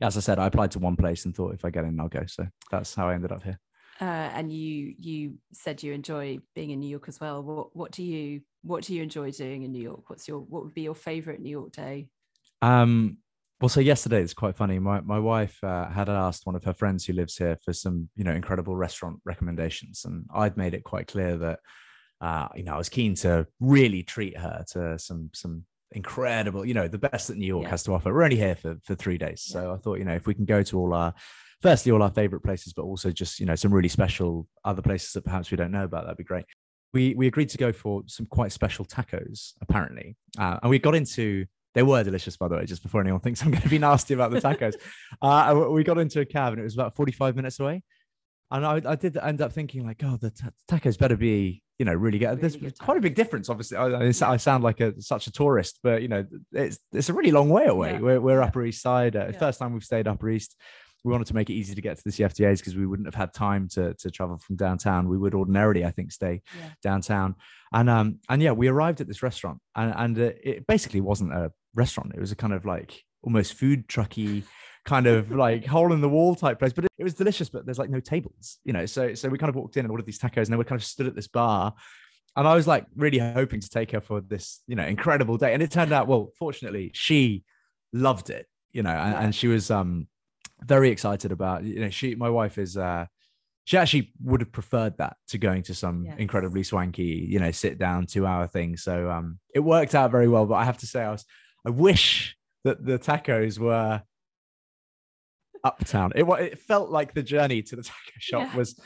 as 0.01 0.17
I 0.17 0.19
said, 0.19 0.39
I 0.39 0.47
applied 0.47 0.71
to 0.71 0.79
one 0.79 0.97
place 0.97 1.25
and 1.25 1.35
thought 1.35 1.53
if 1.53 1.63
I 1.63 1.69
get 1.69 1.85
in, 1.85 1.99
I'll 1.99 2.09
go. 2.09 2.25
So 2.27 2.47
that's 2.69 2.93
how 2.93 3.09
I 3.09 3.13
ended 3.13 3.31
up 3.31 3.43
here. 3.43 3.59
Uh, 4.01 4.31
and 4.33 4.51
you 4.51 4.95
you 4.97 5.37
said 5.53 5.83
you 5.83 5.93
enjoy 5.93 6.39
being 6.55 6.71
in 6.71 6.79
New 6.79 6.89
York 6.89 7.07
as 7.07 7.19
well. 7.19 7.43
What 7.43 7.75
what 7.75 7.91
do 7.91 8.03
you 8.03 8.41
what 8.63 8.83
do 8.83 8.95
you 8.95 9.03
enjoy 9.03 9.29
doing 9.29 9.61
in 9.61 9.71
New 9.71 9.81
York? 9.81 10.09
What's 10.09 10.27
your 10.27 10.39
what 10.39 10.63
would 10.63 10.73
be 10.73 10.81
your 10.81 10.95
favorite 10.95 11.39
New 11.39 11.51
York 11.51 11.71
day? 11.71 12.07
Um, 12.63 13.17
well, 13.61 13.69
so 13.69 13.79
yesterday 13.79 14.23
it's 14.23 14.33
quite 14.33 14.55
funny. 14.55 14.79
My 14.79 15.01
my 15.01 15.19
wife 15.19 15.63
uh, 15.63 15.87
had 15.87 16.09
asked 16.09 16.47
one 16.47 16.55
of 16.55 16.63
her 16.63 16.73
friends 16.73 17.05
who 17.05 17.13
lives 17.13 17.37
here 17.37 17.59
for 17.63 17.73
some 17.73 18.09
you 18.15 18.23
know 18.23 18.31
incredible 18.31 18.75
restaurant 18.75 19.19
recommendations, 19.23 20.03
and 20.03 20.25
I'd 20.33 20.57
made 20.57 20.73
it 20.73 20.83
quite 20.83 21.07
clear 21.07 21.37
that 21.37 21.59
uh, 22.21 22.47
you 22.55 22.63
know 22.63 22.73
I 22.73 22.77
was 22.79 22.89
keen 22.89 23.13
to 23.17 23.45
really 23.59 24.01
treat 24.01 24.35
her 24.35 24.65
to 24.71 24.97
some 24.97 25.29
some 25.35 25.63
incredible 25.91 26.65
you 26.65 26.73
know 26.73 26.87
the 26.87 26.97
best 26.97 27.27
that 27.27 27.37
New 27.37 27.45
York 27.45 27.65
yeah. 27.65 27.69
has 27.69 27.83
to 27.83 27.93
offer. 27.93 28.11
We're 28.11 28.23
only 28.23 28.35
here 28.35 28.55
for 28.55 28.77
for 28.83 28.95
three 28.95 29.19
days, 29.19 29.45
yeah. 29.47 29.53
so 29.53 29.73
I 29.73 29.77
thought 29.77 29.99
you 29.99 30.05
know 30.05 30.15
if 30.15 30.25
we 30.25 30.33
can 30.33 30.45
go 30.45 30.63
to 30.63 30.79
all 30.79 30.95
our 30.95 31.13
firstly 31.61 31.91
all 31.91 32.03
our 32.03 32.11
favorite 32.11 32.41
places, 32.41 32.73
but 32.73 32.83
also 32.83 33.11
just 33.11 33.39
you 33.39 33.45
know 33.45 33.55
some 33.55 33.73
really 33.73 33.89
special 33.89 34.47
other 34.65 34.81
places 34.81 35.13
that 35.13 35.23
perhaps 35.23 35.51
we 35.51 35.57
don't 35.57 35.71
know 35.71 35.83
about, 35.83 36.03
that'd 36.03 36.17
be 36.17 36.23
great. 36.23 36.45
We 36.93 37.13
we 37.15 37.27
agreed 37.27 37.49
to 37.49 37.57
go 37.57 37.71
for 37.71 38.03
some 38.07 38.25
quite 38.25 38.51
special 38.51 38.85
tacos 38.85 39.53
apparently, 39.61 40.17
uh, 40.37 40.59
and 40.61 40.69
we 40.69 40.79
got 40.79 40.95
into 40.95 41.45
they 41.73 41.83
were 41.83 42.03
delicious, 42.03 42.37
by 42.37 42.47
the 42.47 42.55
way, 42.55 42.65
just 42.65 42.83
before 42.83 43.01
anyone 43.01 43.19
thinks 43.21 43.41
I'm 43.41 43.51
going 43.51 43.63
to 43.63 43.69
be 43.69 43.79
nasty 43.79 44.13
about 44.13 44.31
the 44.31 44.41
tacos. 44.41 44.75
uh, 45.21 45.69
we 45.69 45.83
got 45.83 45.97
into 45.97 46.19
a 46.19 46.25
cab 46.25 46.53
and 46.53 46.59
it 46.59 46.63
was 46.63 46.73
about 46.73 46.95
45 46.95 47.35
minutes 47.35 47.59
away. 47.59 47.83
And 48.53 48.65
I, 48.65 48.81
I 48.85 48.95
did 48.95 49.15
end 49.15 49.41
up 49.41 49.53
thinking, 49.53 49.85
like, 49.85 50.03
oh, 50.03 50.17
the 50.17 50.29
t- 50.29 50.43
tacos 50.69 50.99
better 50.99 51.15
be, 51.15 51.63
you 51.79 51.85
know, 51.85 51.93
really 51.93 52.19
good. 52.19 52.27
Really 52.27 52.41
There's 52.41 52.57
good 52.57 52.77
quite 52.77 52.97
a 52.97 53.01
big 53.01 53.15
difference, 53.15 53.49
obviously. 53.49 53.77
I, 53.77 53.85
I, 53.85 54.07
I, 54.07 54.37
sound 54.37 54.61
like 54.61 54.81
a 54.81 55.01
such 55.01 55.27
a 55.27 55.31
tourist, 55.31 55.79
but, 55.81 56.01
you 56.01 56.09
know, 56.09 56.25
it's 56.51 56.77
it's 56.91 57.07
a 57.07 57.13
really 57.13 57.31
long 57.31 57.47
way 57.47 57.67
away. 57.67 57.93
Yeah. 57.93 57.99
We're, 57.99 58.19
we're 58.19 58.39
yeah. 58.41 58.47
Upper 58.47 58.65
East 58.65 58.81
Side. 58.81 59.15
Uh, 59.15 59.27
yeah. 59.31 59.39
First 59.39 59.59
time 59.59 59.71
we've 59.71 59.85
stayed 59.85 60.05
Upper 60.05 60.29
East 60.29 60.57
we 61.03 61.11
wanted 61.11 61.27
to 61.27 61.35
make 61.35 61.49
it 61.49 61.53
easy 61.53 61.73
to 61.73 61.81
get 61.81 61.97
to 61.97 62.03
the 62.03 62.11
CFDAs 62.11 62.59
because 62.59 62.75
we 62.75 62.85
wouldn't 62.85 63.07
have 63.07 63.15
had 63.15 63.33
time 63.33 63.67
to, 63.69 63.93
to 63.95 64.11
travel 64.11 64.37
from 64.37 64.55
downtown. 64.55 65.07
We 65.07 65.17
would 65.17 65.33
ordinarily, 65.33 65.83
I 65.83 65.91
think, 65.91 66.11
stay 66.11 66.41
yeah. 66.59 66.69
downtown. 66.83 67.35
And 67.73 67.89
um 67.89 68.19
and 68.29 68.41
yeah, 68.41 68.51
we 68.51 68.67
arrived 68.67 69.01
at 69.01 69.07
this 69.07 69.23
restaurant 69.23 69.59
and 69.75 69.93
and 69.95 70.19
uh, 70.19 70.31
it 70.43 70.67
basically 70.67 71.01
wasn't 71.01 71.33
a 71.33 71.51
restaurant. 71.73 72.13
It 72.15 72.19
was 72.19 72.31
a 72.31 72.35
kind 72.35 72.53
of 72.53 72.65
like 72.65 73.01
almost 73.23 73.53
food 73.53 73.87
trucky 73.87 74.43
kind 74.85 75.07
of 75.07 75.31
like 75.45 75.65
hole 75.65 75.93
in 75.93 76.01
the 76.01 76.09
wall 76.09 76.35
type 76.35 76.59
place. 76.59 76.73
But 76.73 76.85
it, 76.85 76.91
it 76.99 77.03
was 77.03 77.13
delicious. 77.13 77.49
But 77.49 77.65
there's 77.65 77.79
like 77.79 77.89
no 77.89 77.99
tables, 77.99 78.59
you 78.63 78.73
know. 78.73 78.85
So 78.85 79.13
so 79.13 79.29
we 79.29 79.37
kind 79.37 79.49
of 79.49 79.55
walked 79.55 79.77
in 79.77 79.85
and 79.85 79.91
ordered 79.91 80.05
these 80.05 80.19
tacos, 80.19 80.43
and 80.43 80.47
then 80.47 80.57
we 80.57 80.65
kind 80.65 80.79
of 80.79 80.85
stood 80.85 81.07
at 81.07 81.15
this 81.15 81.27
bar. 81.27 81.73
And 82.35 82.47
I 82.47 82.55
was 82.55 82.67
like 82.67 82.85
really 82.95 83.19
hoping 83.19 83.59
to 83.59 83.69
take 83.69 83.91
her 83.91 83.99
for 83.99 84.21
this, 84.21 84.61
you 84.65 84.75
know, 84.75 84.85
incredible 84.85 85.37
day. 85.37 85.53
And 85.53 85.61
it 85.61 85.69
turned 85.69 85.91
out, 85.91 86.07
well, 86.07 86.31
fortunately, 86.39 86.91
she 86.93 87.43
loved 87.91 88.29
it, 88.29 88.47
you 88.71 88.83
know, 88.83 88.89
and, 88.89 89.15
and 89.15 89.35
she 89.35 89.47
was 89.47 89.69
um 89.69 90.07
very 90.63 90.89
excited 90.89 91.31
about 91.31 91.63
you 91.63 91.79
know 91.79 91.89
she 91.89 92.15
my 92.15 92.29
wife 92.29 92.57
is 92.57 92.77
uh 92.77 93.05
she 93.63 93.77
actually 93.77 94.11
would 94.23 94.41
have 94.41 94.51
preferred 94.51 94.97
that 94.97 95.17
to 95.27 95.37
going 95.37 95.63
to 95.63 95.73
some 95.73 96.05
yes. 96.05 96.15
incredibly 96.17 96.63
swanky 96.63 97.25
you 97.29 97.39
know 97.39 97.51
sit 97.51 97.77
down 97.77 98.05
two 98.05 98.25
hour 98.25 98.47
thing 98.47 98.77
so 98.77 99.09
um 99.09 99.39
it 99.53 99.59
worked 99.59 99.95
out 99.95 100.11
very 100.11 100.27
well 100.27 100.45
but 100.45 100.55
i 100.55 100.65
have 100.65 100.77
to 100.77 100.85
say 100.85 101.03
i 101.03 101.11
was 101.11 101.25
i 101.65 101.69
wish 101.69 102.35
that 102.63 102.83
the 102.85 102.99
tacos 102.99 103.57
were 103.57 104.01
uptown 105.63 106.11
it, 106.15 106.23
it 106.23 106.59
felt 106.59 106.89
like 106.89 107.13
the 107.13 107.23
journey 107.23 107.61
to 107.61 107.75
the 107.75 107.83
taco 107.83 108.11
shop 108.19 108.47
yeah. 108.51 108.57
was 108.57 108.79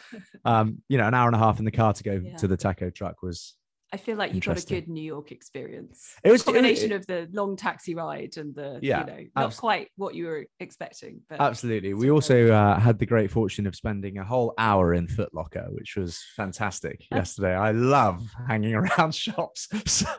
um 0.44 0.82
you 0.90 0.98
know 0.98 1.08
an 1.08 1.14
hour 1.14 1.28
and 1.28 1.36
a 1.36 1.40
half 1.40 1.60
in 1.60 1.66
the 1.66 1.72
car 1.72 1.94
to 1.94 2.04
go 2.04 2.22
yeah. 2.24 2.36
to 2.36 2.48
the 2.48 2.58
taco 2.58 2.90
truck 2.90 3.22
was 3.22 3.56
I 3.94 3.98
feel 3.98 4.18
like 4.18 4.34
you 4.34 4.42
got 4.42 4.62
a 4.62 4.66
good 4.66 4.88
New 4.88 5.04
York 5.04 5.32
experience. 5.32 6.16
It 6.24 6.32
was 6.32 6.42
a 6.42 6.46
combination 6.46 6.92
it, 6.92 6.96
of 6.96 7.08
the 7.08 7.30
long 7.32 7.56
taxi 7.56 7.96
ride 7.96 8.36
and 8.38 8.54
the 8.54 8.80
yeah, 8.82 9.02
you 9.02 9.06
know 9.06 9.24
not 9.36 9.56
quite 9.56 9.90
what 9.96 10.16
you 10.16 10.26
were 10.26 10.46
expecting. 10.60 11.22
But 11.30 11.40
absolutely, 11.40 11.94
we 11.94 12.10
also 12.12 12.52
uh, 12.52 12.80
had 12.80 13.00
the 13.00 13.06
great 13.06 13.32
fortune 13.32 13.68
of 13.68 13.76
spending 13.76 14.18
a 14.18 14.24
whole 14.24 14.54
hour 14.58 14.94
in 14.94 15.08
Footlocker, 15.08 15.72
which 15.72 15.96
was 15.96 16.22
fantastic 16.36 17.06
yesterday. 17.12 17.54
I 17.54 17.72
love 17.72 18.28
hanging 18.48 18.74
around 18.76 19.14
shops, 19.14 19.68
so 19.86 20.16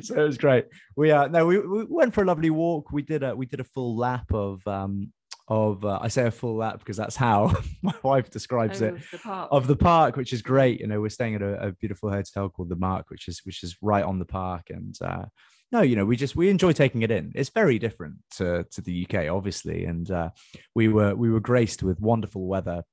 so 0.00 0.14
it 0.14 0.26
was 0.26 0.38
great. 0.38 0.66
We 0.96 1.10
uh 1.10 1.26
no, 1.26 1.46
we, 1.46 1.58
we 1.58 1.84
went 1.88 2.14
for 2.14 2.22
a 2.22 2.26
lovely 2.26 2.50
walk. 2.50 2.92
We 2.92 3.02
did 3.02 3.22
a 3.22 3.34
we 3.34 3.46
did 3.46 3.60
a 3.60 3.64
full 3.64 3.96
lap 3.96 4.32
of 4.32 4.66
um 4.66 5.12
of 5.50 5.84
uh, 5.84 5.98
I 6.00 6.08
say 6.08 6.26
a 6.26 6.30
full 6.30 6.56
lap 6.56 6.78
because 6.78 6.96
that's 6.96 7.16
how 7.16 7.52
my 7.82 7.94
wife 8.04 8.30
describes 8.30 8.80
oh, 8.80 8.86
it 8.86 8.94
the 9.10 9.28
of 9.28 9.66
the 9.66 9.76
park, 9.76 10.16
which 10.16 10.32
is 10.32 10.40
great. 10.40 10.80
You 10.80 10.86
know, 10.86 11.00
we're 11.00 11.10
staying 11.10 11.34
at 11.34 11.42
a, 11.42 11.66
a, 11.66 11.72
beautiful 11.72 12.10
hotel 12.10 12.48
called 12.48 12.68
the 12.68 12.76
Mark, 12.76 13.10
which 13.10 13.26
is 13.26 13.40
which 13.44 13.64
is 13.64 13.76
right 13.82 14.04
on 14.04 14.20
the 14.20 14.24
park, 14.24 14.70
and 14.70 14.96
uh, 15.02 15.24
no, 15.72 15.82
you 15.82 15.96
know, 15.96 16.04
we 16.04 16.16
just 16.16 16.36
we 16.36 16.48
enjoy 16.48 16.72
taking 16.72 17.02
it 17.02 17.10
in. 17.10 17.32
It's 17.34 17.50
very 17.50 17.80
different 17.80 18.16
to 18.36 18.64
to 18.70 18.80
the 18.80 19.06
UK, 19.06 19.28
obviously, 19.28 19.84
and 19.84 20.08
uh, 20.10 20.30
we 20.74 20.86
were 20.86 21.16
we 21.16 21.30
were 21.30 21.40
graced 21.40 21.82
with 21.82 22.00
wonderful 22.00 22.46
weather 22.46 22.84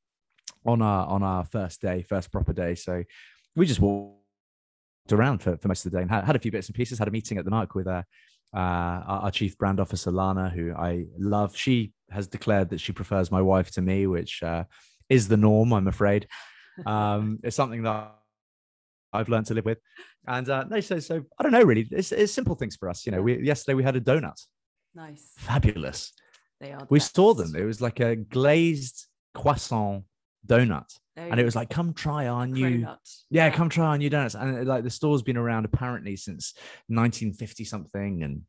on 0.65 0.81
our 0.81 1.07
on 1.07 1.21
our 1.21 1.45
first 1.45 1.79
day, 1.79 2.01
first 2.01 2.31
proper 2.31 2.53
day. 2.53 2.73
So 2.73 3.03
we 3.55 3.67
just 3.67 3.79
walked 3.79 4.17
around 5.11 5.43
for, 5.43 5.57
for 5.57 5.67
most 5.67 5.85
of 5.85 5.91
the 5.91 5.97
day 5.99 6.01
and 6.01 6.09
had, 6.11 6.23
had 6.23 6.35
a 6.35 6.39
few 6.39 6.51
bits 6.51 6.67
and 6.67 6.75
pieces. 6.75 6.97
Had 6.97 7.07
a 7.07 7.11
meeting 7.11 7.37
at 7.37 7.45
the 7.45 7.51
Mark 7.51 7.75
with 7.75 7.87
uh, 7.87 8.01
uh, 8.55 8.57
our, 8.57 9.19
our, 9.23 9.31
chief 9.31 9.57
brand 9.57 9.79
officer 9.79 10.11
Lana, 10.11 10.49
who 10.49 10.73
I 10.73 11.05
love. 11.19 11.55
She 11.55 11.93
has 12.11 12.27
declared 12.27 12.69
that 12.69 12.79
she 12.79 12.91
prefers 12.93 13.31
my 13.31 13.41
wife 13.41 13.71
to 13.71 13.81
me, 13.81 14.07
which 14.07 14.41
uh, 14.43 14.63
is 15.09 15.27
the 15.27 15.37
norm, 15.37 15.73
I'm 15.73 15.87
afraid. 15.87 16.27
Um, 16.85 17.39
it's 17.43 17.55
something 17.55 17.83
that 17.83 18.15
I've 19.13 19.29
learned 19.29 19.47
to 19.47 19.53
live 19.53 19.65
with. 19.65 19.79
And 20.27 20.49
uh, 20.49 20.65
no, 20.69 20.79
so 20.81 20.99
so 20.99 21.23
I 21.39 21.43
don't 21.43 21.51
know 21.51 21.63
really. 21.63 21.87
It's, 21.91 22.11
it's 22.11 22.33
simple 22.33 22.55
things 22.55 22.75
for 22.75 22.89
us. 22.89 23.05
You 23.05 23.13
know, 23.13 23.21
we 23.21 23.41
yesterday 23.41 23.75
we 23.75 23.83
had 23.83 23.95
a 23.95 24.01
donut. 24.01 24.39
Nice, 24.93 25.31
fabulous. 25.37 26.11
They 26.59 26.73
are. 26.73 26.79
The 26.79 26.87
we 26.89 26.99
best. 26.99 27.15
saw 27.15 27.33
them. 27.33 27.55
It 27.55 27.63
was 27.63 27.81
like 27.81 27.99
a 27.99 28.15
glazed 28.15 29.05
croissant 29.33 30.03
donut. 30.45 30.91
and 31.15 31.39
it 31.39 31.43
was 31.43 31.55
like, 31.55 31.69
come 31.69 31.93
try 31.93 32.27
our 32.27 32.45
new, 32.45 32.81
Cronut. 32.81 32.97
yeah, 33.29 33.49
come 33.49 33.69
try 33.69 33.87
our 33.87 33.97
new 33.97 34.09
donuts. 34.09 34.35
And 34.35 34.67
like 34.67 34.83
the 34.83 34.89
store's 34.89 35.21
been 35.21 35.37
around 35.37 35.65
apparently 35.65 36.15
since 36.15 36.53
1950 36.87 37.63
something. 37.63 38.23
And 38.23 38.41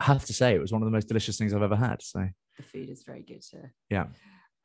I 0.00 0.04
have 0.04 0.24
to 0.26 0.32
say, 0.32 0.54
it 0.54 0.60
was 0.60 0.72
one 0.72 0.82
of 0.82 0.86
the 0.86 0.92
most 0.92 1.08
delicious 1.08 1.38
things 1.38 1.54
I've 1.54 1.62
ever 1.62 1.76
had. 1.76 2.02
So 2.02 2.28
The 2.58 2.62
food 2.64 2.90
is 2.90 3.02
very 3.04 3.22
good 3.22 3.42
here. 3.50 3.72
yeah, 3.88 4.06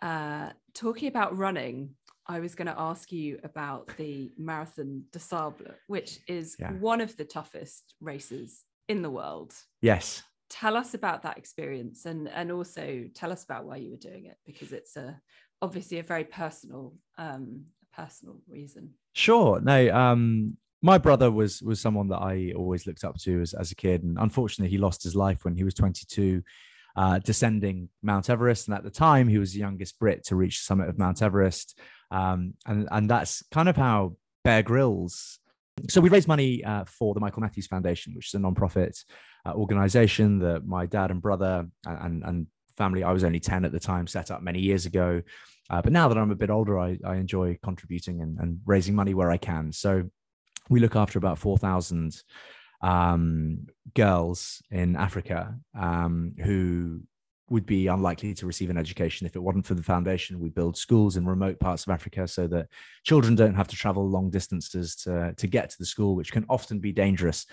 Uh, 0.01 0.51
talking 0.73 1.07
about 1.07 1.37
running, 1.37 1.95
I 2.27 2.39
was 2.39 2.55
going 2.55 2.67
to 2.67 2.77
ask 2.79 3.11
you 3.11 3.39
about 3.43 3.95
the 3.97 4.31
Marathon 4.37 5.03
des 5.11 5.19
Sables, 5.19 5.61
which 5.87 6.19
is 6.27 6.55
Yeah. 6.59 6.73
one 6.73 6.99
of 7.01 7.15
the 7.17 7.23
toughest 7.25 7.93
races 8.01 8.65
in 8.89 9.01
the 9.01 9.09
world. 9.09 9.53
yes. 9.81 10.23
Tell 10.49 10.75
us 10.77 10.93
about 10.93 11.23
that 11.23 11.39
experience 11.39 12.05
and 12.05 12.27
and 12.29 12.51
also 12.51 13.05
tell 13.15 13.31
us 13.31 13.43
about 13.43 13.65
why 13.65 13.77
you 13.77 13.89
were 13.89 13.97
doing 14.11 14.25
it 14.27 14.37
because 14.45 14.71
it's 14.71 14.95
a 14.97 15.19
obviously 15.63 15.97
a 15.97 16.03
very 16.03 16.25
personal 16.25 16.93
um 17.17 17.65
personal 17.91 18.39
reason. 18.47 18.93
Sure. 19.13 19.59
No, 19.61 19.91
um, 19.95 20.57
my 20.83 20.99
brother 20.99 21.31
was 21.31 21.63
was 21.63 21.81
someone 21.81 22.07
that 22.09 22.19
I 22.21 22.53
always 22.55 22.85
looked 22.85 23.03
up 23.03 23.17
to 23.21 23.41
as, 23.41 23.55
as 23.55 23.71
a 23.71 23.75
kid, 23.75 24.03
and 24.03 24.15
unfortunately, 24.19 24.69
he 24.69 24.77
lost 24.77 25.01
his 25.01 25.15
life 25.15 25.43
when 25.43 25.55
he 25.55 25.63
was 25.63 25.73
22, 25.73 26.43
uh, 26.95 27.19
descending 27.19 27.89
Mount 28.01 28.29
Everest. 28.29 28.67
And 28.67 28.77
at 28.77 28.83
the 28.83 28.91
time, 28.91 29.27
he 29.27 29.37
was 29.37 29.53
the 29.53 29.59
youngest 29.59 29.99
Brit 29.99 30.25
to 30.25 30.35
reach 30.35 30.59
the 30.59 30.65
summit 30.65 30.89
of 30.89 30.97
Mount 30.97 31.21
Everest, 31.21 31.79
um, 32.11 32.53
and 32.65 32.87
and 32.91 33.09
that's 33.09 33.43
kind 33.51 33.69
of 33.69 33.75
how 33.75 34.15
Bear 34.43 34.63
Grylls. 34.63 35.39
So 35.89 36.01
we 36.01 36.09
raised 36.09 36.27
money 36.27 36.63
uh, 36.63 36.85
for 36.85 37.15
the 37.15 37.19
Michael 37.19 37.41
Matthews 37.41 37.67
Foundation, 37.67 38.13
which 38.13 38.27
is 38.27 38.33
a 38.35 38.37
nonprofit 38.37 39.03
uh, 39.45 39.53
organization 39.53 40.39
that 40.39 40.67
my 40.67 40.85
dad 40.85 41.09
and 41.09 41.19
brother 41.21 41.67
and, 41.85 42.23
and 42.23 42.47
family. 42.77 43.03
I 43.03 43.11
was 43.11 43.23
only 43.23 43.39
10 43.39 43.65
at 43.65 43.71
the 43.71 43.79
time, 43.79 44.07
set 44.07 44.31
up 44.31 44.41
many 44.41 44.59
years 44.59 44.85
ago. 44.85 45.21
Uh, 45.69 45.81
but 45.81 45.93
now 45.93 46.07
that 46.07 46.17
I'm 46.17 46.31
a 46.31 46.35
bit 46.35 46.49
older, 46.49 46.79
I, 46.79 46.97
I 47.05 47.15
enjoy 47.15 47.57
contributing 47.63 48.21
and, 48.21 48.37
and 48.39 48.59
raising 48.65 48.95
money 48.95 49.13
where 49.13 49.31
I 49.31 49.37
can. 49.37 49.71
So 49.71 50.03
we 50.69 50.79
look 50.79 50.95
after 50.95 51.17
about 51.17 51.39
4,000 51.39 52.15
um, 52.83 53.65
girls 53.95 54.61
in 54.69 54.95
Africa 54.95 55.55
um, 55.73 56.35
who 56.43 57.01
would 57.49 57.65
be 57.65 57.87
unlikely 57.87 58.33
to 58.33 58.45
receive 58.45 58.69
an 58.69 58.77
education 58.77 59.25
if 59.25 59.35
it 59.35 59.43
wasn't 59.43 59.65
for 59.65 59.73
the 59.73 59.83
foundation. 59.83 60.39
We 60.39 60.49
build 60.49 60.77
schools 60.77 61.17
in 61.17 61.25
remote 61.25 61.59
parts 61.59 61.85
of 61.85 61.91
Africa 61.91 62.27
so 62.27 62.47
that 62.47 62.67
children 63.03 63.35
don't 63.35 63.55
have 63.55 63.67
to 63.69 63.75
travel 63.75 64.07
long 64.07 64.29
distances 64.29 64.95
to, 64.97 65.33
to 65.37 65.47
get 65.47 65.69
to 65.69 65.77
the 65.79 65.85
school, 65.85 66.15
which 66.15 66.31
can 66.31 66.45
often 66.49 66.79
be 66.79 66.91
dangerous 66.91 67.45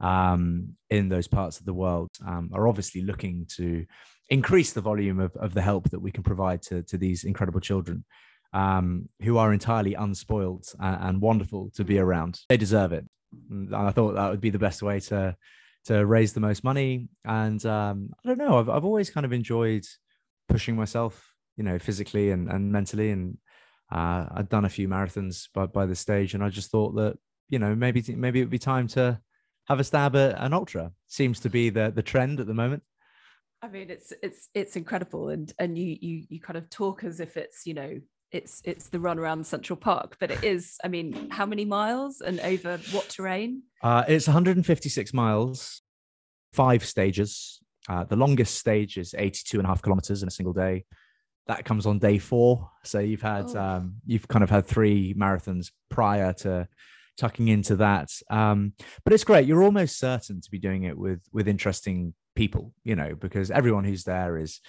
um, 0.00 0.74
in 0.90 1.08
those 1.08 1.28
parts 1.28 1.58
of 1.58 1.66
the 1.66 1.74
world, 1.74 2.10
um, 2.26 2.50
are 2.52 2.68
obviously 2.68 3.02
looking 3.02 3.46
to 3.56 3.84
increase 4.30 4.72
the 4.72 4.80
volume 4.80 5.18
of, 5.18 5.34
of 5.36 5.54
the 5.54 5.62
help 5.62 5.90
that 5.90 6.00
we 6.00 6.12
can 6.12 6.22
provide 6.22 6.62
to, 6.62 6.82
to 6.84 6.96
these 6.96 7.24
incredible 7.24 7.60
children 7.60 8.04
um, 8.52 9.08
who 9.22 9.38
are 9.38 9.52
entirely 9.52 9.94
unspoiled 9.94 10.66
and, 10.80 11.02
and 11.02 11.20
wonderful 11.20 11.70
to 11.74 11.84
be 11.84 11.98
around. 11.98 12.40
They 12.48 12.56
deserve 12.56 12.92
it. 12.92 13.04
And 13.50 13.74
I 13.74 13.90
thought 13.90 14.14
that 14.14 14.30
would 14.30 14.40
be 14.40 14.50
the 14.50 14.58
best 14.58 14.82
way 14.82 15.00
to 15.00 15.36
to 15.84 16.04
raise 16.04 16.32
the 16.32 16.40
most 16.40 16.64
money. 16.64 17.08
And 17.24 17.64
um, 17.64 18.10
I 18.22 18.28
don't 18.28 18.38
know, 18.38 18.58
I've, 18.58 18.68
I've 18.68 18.84
always 18.84 19.10
kind 19.10 19.24
of 19.24 19.32
enjoyed 19.32 19.86
pushing 20.48 20.76
myself, 20.76 21.34
you 21.56 21.64
know, 21.64 21.78
physically 21.78 22.30
and, 22.30 22.50
and 22.50 22.70
mentally. 22.70 23.10
And 23.10 23.38
uh, 23.90 24.26
I'd 24.32 24.50
done 24.50 24.66
a 24.66 24.70
few 24.70 24.86
marathons 24.86 25.48
by, 25.54 25.66
by 25.66 25.86
this 25.86 26.00
stage. 26.00 26.34
And 26.34 26.44
I 26.44 26.50
just 26.50 26.70
thought 26.70 26.94
that, 26.96 27.16
you 27.48 27.58
know, 27.58 27.74
maybe, 27.74 28.04
maybe 28.14 28.40
it 28.40 28.44
would 28.44 28.50
be 28.50 28.58
time 28.58 28.86
to 28.88 29.18
have 29.66 29.80
a 29.80 29.84
stab 29.84 30.14
at 30.14 30.38
an 30.38 30.52
ultra. 30.52 30.92
Seems 31.06 31.40
to 31.40 31.48
be 31.48 31.70
the, 31.70 31.90
the 31.94 32.02
trend 32.02 32.40
at 32.40 32.46
the 32.46 32.54
moment. 32.54 32.82
I 33.60 33.68
mean, 33.68 33.90
it's 33.90 34.12
it's 34.22 34.48
it's 34.54 34.76
incredible, 34.76 35.30
and 35.30 35.52
and 35.58 35.76
you 35.76 35.98
you 36.00 36.24
you 36.28 36.40
kind 36.40 36.56
of 36.56 36.70
talk 36.70 37.02
as 37.02 37.18
if 37.18 37.36
it's 37.36 37.66
you 37.66 37.74
know 37.74 37.98
it's 38.32 38.60
it's 38.64 38.88
the 38.88 39.00
run 39.00 39.18
around 39.18 39.46
Central 39.46 39.76
Park, 39.76 40.16
but 40.20 40.30
it 40.30 40.44
is. 40.44 40.76
I 40.84 40.88
mean, 40.88 41.30
how 41.30 41.46
many 41.46 41.64
miles 41.64 42.20
and 42.20 42.40
over 42.40 42.78
what 42.92 43.08
terrain? 43.08 43.62
Uh, 43.82 44.04
it's 44.08 44.26
156 44.26 45.14
miles, 45.14 45.82
five 46.52 46.84
stages. 46.84 47.60
Uh, 47.88 48.04
the 48.04 48.16
longest 48.16 48.56
stage 48.58 48.98
is 48.98 49.14
82 49.16 49.58
and 49.58 49.66
a 49.66 49.68
half 49.68 49.80
kilometers 49.80 50.22
in 50.22 50.28
a 50.28 50.30
single 50.30 50.52
day. 50.52 50.84
That 51.46 51.64
comes 51.64 51.86
on 51.86 51.98
day 51.98 52.18
four. 52.18 52.70
So 52.84 52.98
you've 52.98 53.22
had 53.22 53.46
Oh. 53.54 53.58
um, 53.58 53.94
you've 54.04 54.28
kind 54.28 54.42
of 54.42 54.50
had 54.50 54.66
three 54.66 55.14
marathons 55.14 55.70
prior 55.88 56.34
to 56.34 56.68
tucking 57.16 57.48
into 57.48 57.76
that. 57.76 58.10
Um, 58.30 58.74
but 59.04 59.12
it's 59.14 59.24
great. 59.24 59.46
You're 59.46 59.62
almost 59.62 59.98
certain 59.98 60.40
to 60.42 60.50
be 60.50 60.58
doing 60.58 60.82
it 60.82 60.98
with 60.98 61.22
with 61.32 61.48
interesting 61.48 62.12
people, 62.36 62.74
you 62.84 62.94
know, 62.94 63.14
because 63.14 63.50
everyone 63.50 63.84
who's 63.84 64.04
there 64.04 64.36
is, 64.36 64.60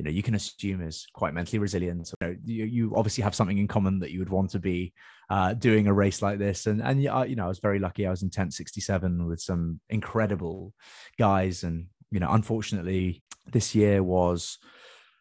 you 0.00 0.04
know, 0.04 0.10
you 0.10 0.22
can 0.22 0.34
assume 0.34 0.80
is 0.80 1.06
quite 1.12 1.34
mentally 1.34 1.58
resilient. 1.58 2.10
You, 2.22 2.26
know, 2.26 2.36
you, 2.42 2.64
you 2.64 2.92
obviously 2.96 3.22
have 3.22 3.34
something 3.34 3.58
in 3.58 3.68
common 3.68 3.98
that 3.98 4.10
you 4.10 4.18
would 4.20 4.30
want 4.30 4.48
to 4.52 4.58
be 4.58 4.94
uh, 5.28 5.52
doing 5.52 5.88
a 5.88 5.92
race 5.92 6.22
like 6.22 6.38
this. 6.38 6.66
And 6.66 6.80
and 6.80 7.02
yeah, 7.02 7.24
you 7.24 7.36
know, 7.36 7.44
I 7.44 7.48
was 7.48 7.58
very 7.58 7.78
lucky. 7.78 8.06
I 8.06 8.10
was 8.10 8.22
in 8.22 8.30
tent 8.30 8.54
67 8.54 9.26
with 9.26 9.42
some 9.42 9.78
incredible 9.90 10.72
guys, 11.18 11.64
and 11.64 11.88
you 12.10 12.18
know, 12.18 12.30
unfortunately, 12.30 13.22
this 13.52 13.74
year 13.74 14.02
was. 14.02 14.56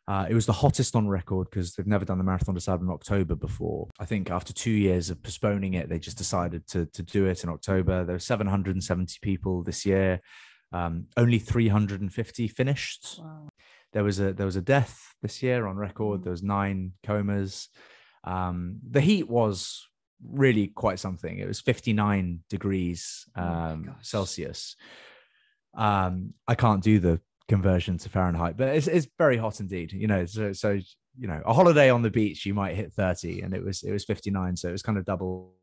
Uh, 0.07 0.25
it 0.27 0.33
was 0.33 0.47
the 0.47 0.53
hottest 0.53 0.95
on 0.95 1.07
record 1.07 1.47
because 1.51 1.75
they've 1.75 1.85
never 1.85 2.03
done 2.03 2.17
the 2.17 2.23
Marathon 2.23 2.59
Sables 2.59 2.81
in 2.81 2.89
October 2.89 3.35
before. 3.35 3.87
I 3.99 4.05
think 4.05 4.31
after 4.31 4.51
two 4.51 4.71
years 4.71 5.11
of 5.11 5.21
postponing 5.21 5.75
it, 5.75 5.87
they 5.87 5.99
just 5.99 6.17
decided 6.17 6.65
to, 6.69 6.87
to 6.87 7.03
do 7.03 7.27
it 7.27 7.43
in 7.43 7.49
October. 7.51 8.03
There 8.03 8.15
were 8.15 8.19
770 8.19 9.19
people 9.21 9.61
this 9.61 9.85
year. 9.85 10.19
Um, 10.71 11.05
only 11.15 11.37
350 11.37 12.47
finished 12.47 13.19
Wow. 13.19 13.49
There 13.93 14.03
was 14.03 14.19
a 14.19 14.33
there 14.33 14.45
was 14.45 14.55
a 14.55 14.61
death 14.61 15.15
this 15.21 15.41
year 15.43 15.65
on 15.67 15.75
record 15.77 16.21
Mm. 16.21 16.23
there 16.23 16.31
was 16.31 16.43
nine 16.43 16.93
comas 17.03 17.69
um 18.23 18.79
the 18.89 19.01
heat 19.01 19.29
was 19.29 19.85
really 20.27 20.67
quite 20.67 20.99
something 20.99 21.39
it 21.39 21.47
was 21.47 21.61
59 21.61 22.43
degrees 22.49 23.25
Oh 23.37 23.41
um 23.41 23.83
gosh. 23.83 23.95
celsius 24.01 24.75
um 25.75 26.33
i 26.47 26.55
can't 26.55 26.83
do 26.83 26.99
the 26.99 27.21
conversion 27.47 27.97
to 27.97 28.09
fahrenheit 28.09 28.57
but 28.57 28.69
it's, 28.75 28.87
it's 28.87 29.07
very 29.17 29.37
hot 29.37 29.59
indeed 29.59 29.91
you 29.93 30.07
know 30.07 30.25
so 30.25 30.51
so 30.53 30.71
you 31.17 31.27
know 31.27 31.41
a 31.45 31.53
holiday 31.53 31.89
on 31.89 32.01
the 32.01 32.09
beach 32.11 32.45
you 32.45 32.53
might 32.53 32.75
hit 32.75 32.93
30 32.93 33.41
and 33.41 33.53
it 33.53 33.63
was 33.63 33.81
it 33.83 33.91
was 33.91 34.05
59 34.05 34.55
so 34.57 34.69
it 34.69 34.71
was 34.71 34.83
kind 34.83 34.97
of 34.97 35.05
double 35.05 35.53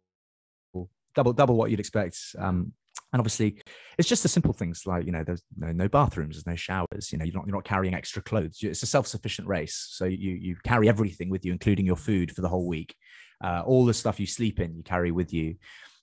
double 1.14 1.32
double 1.32 1.56
what 1.56 1.70
you'd 1.70 1.80
expect 1.80 2.18
um 2.38 2.72
and 3.12 3.20
obviously 3.20 3.60
it's 3.98 4.08
just 4.08 4.22
the 4.22 4.28
simple 4.28 4.52
things 4.52 4.82
like 4.86 5.06
you 5.06 5.12
know 5.12 5.24
there's 5.24 5.42
no, 5.56 5.72
no 5.72 5.88
bathrooms 5.88 6.36
there's 6.36 6.46
no 6.46 6.56
showers 6.56 7.10
you 7.12 7.18
know 7.18 7.24
you're 7.24 7.34
not 7.34 7.46
you're 7.46 7.56
not 7.56 7.64
carrying 7.64 7.94
extra 7.94 8.22
clothes. 8.22 8.58
It's 8.62 8.82
a 8.82 8.86
self-sufficient 8.86 9.48
race. 9.48 9.86
So 9.90 10.04
you 10.04 10.32
you 10.32 10.56
carry 10.64 10.88
everything 10.88 11.30
with 11.30 11.44
you 11.44 11.52
including 11.52 11.86
your 11.86 11.96
food 11.96 12.32
for 12.32 12.42
the 12.42 12.48
whole 12.48 12.66
week. 12.66 12.94
Uh, 13.42 13.62
all 13.66 13.84
the 13.84 13.94
stuff 13.94 14.18
you 14.18 14.26
sleep 14.26 14.60
in 14.60 14.76
you 14.76 14.82
carry 14.82 15.10
with 15.10 15.32
you. 15.32 15.56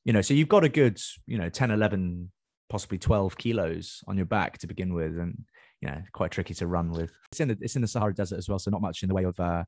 You 0.06 0.14
know 0.14 0.22
so 0.22 0.34
you've 0.34 0.50
got 0.50 0.64
a 0.64 0.70
good 0.70 1.00
you 1.28 1.38
know 1.38 1.50
10 1.50 1.72
11 1.72 2.32
possibly 2.70 2.98
12 2.98 3.38
kilos 3.38 4.04
on 4.08 4.18
your 4.18 4.26
back 4.26 4.58
to 4.60 4.68
begin 4.68 4.94
with. 4.94 5.18
And 5.18 5.44
you 5.82 5.90
know 5.90 6.02
quite 6.14 6.32
tricky 6.32 6.54
to 6.56 6.68
run 6.68 6.92
with. 6.92 7.12
It's 7.32 7.42
in 7.42 7.50
the 7.50 7.58
it's 7.60 7.76
in 7.76 7.82
the 7.82 7.88
sahara 7.88 8.16
desert 8.16 8.38
as 8.38 8.48
well 8.48 8.58
so 8.58 8.72
not 8.72 8.82
much 8.82 9.04
in 9.04 9.10
the 9.10 9.16
way 9.16 9.26
of 9.26 9.38
uh 9.38 9.66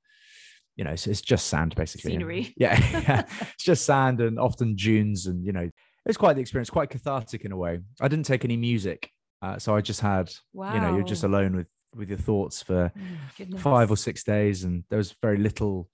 you 0.78 0.84
know 0.84 0.92
it's, 0.92 1.08
it's 1.08 1.22
just 1.22 1.48
sand 1.48 1.76
basically. 1.76 2.12
Scenery. 2.12 2.54
yeah, 2.58 2.80
yeah. 2.92 3.24
It's 3.54 3.64
just 3.64 3.86
sand 3.86 4.22
and 4.22 4.40
often 4.40 4.76
dunes 4.76 5.26
and 5.26 5.46
you 5.46 5.52
know 5.52 5.70
was 6.10 6.18
quite 6.18 6.34
the 6.34 6.42
experience 6.42 6.70
quite 6.70 6.90
cathartic 6.90 7.46
in 7.46 7.52
a 7.52 7.58
way. 7.58 7.80
I 8.02 8.08
didn't 8.08 8.26
take 8.26 8.46
any 8.46 8.58
music 8.58 9.12
uh, 9.42 9.60
so 9.60 9.76
i 9.76 9.82
just 9.82 10.00
had 10.00 10.32
wow. 10.54 10.74
you 10.74 10.80
know 10.80 10.96
you're 10.96 11.04
just 11.04 11.24
alone 11.24 11.56
with 11.56 11.68
with 11.96 12.10
your 12.10 12.18
thoughts 12.18 12.62
for 12.62 12.92
Oh 12.96 13.58
five 13.58 13.90
or 13.90 13.98
six 13.98 14.24
days 14.24 14.64
and 14.64 14.84
there 14.90 14.98
was 14.98 15.16
very 15.22 15.38
little 15.38 15.90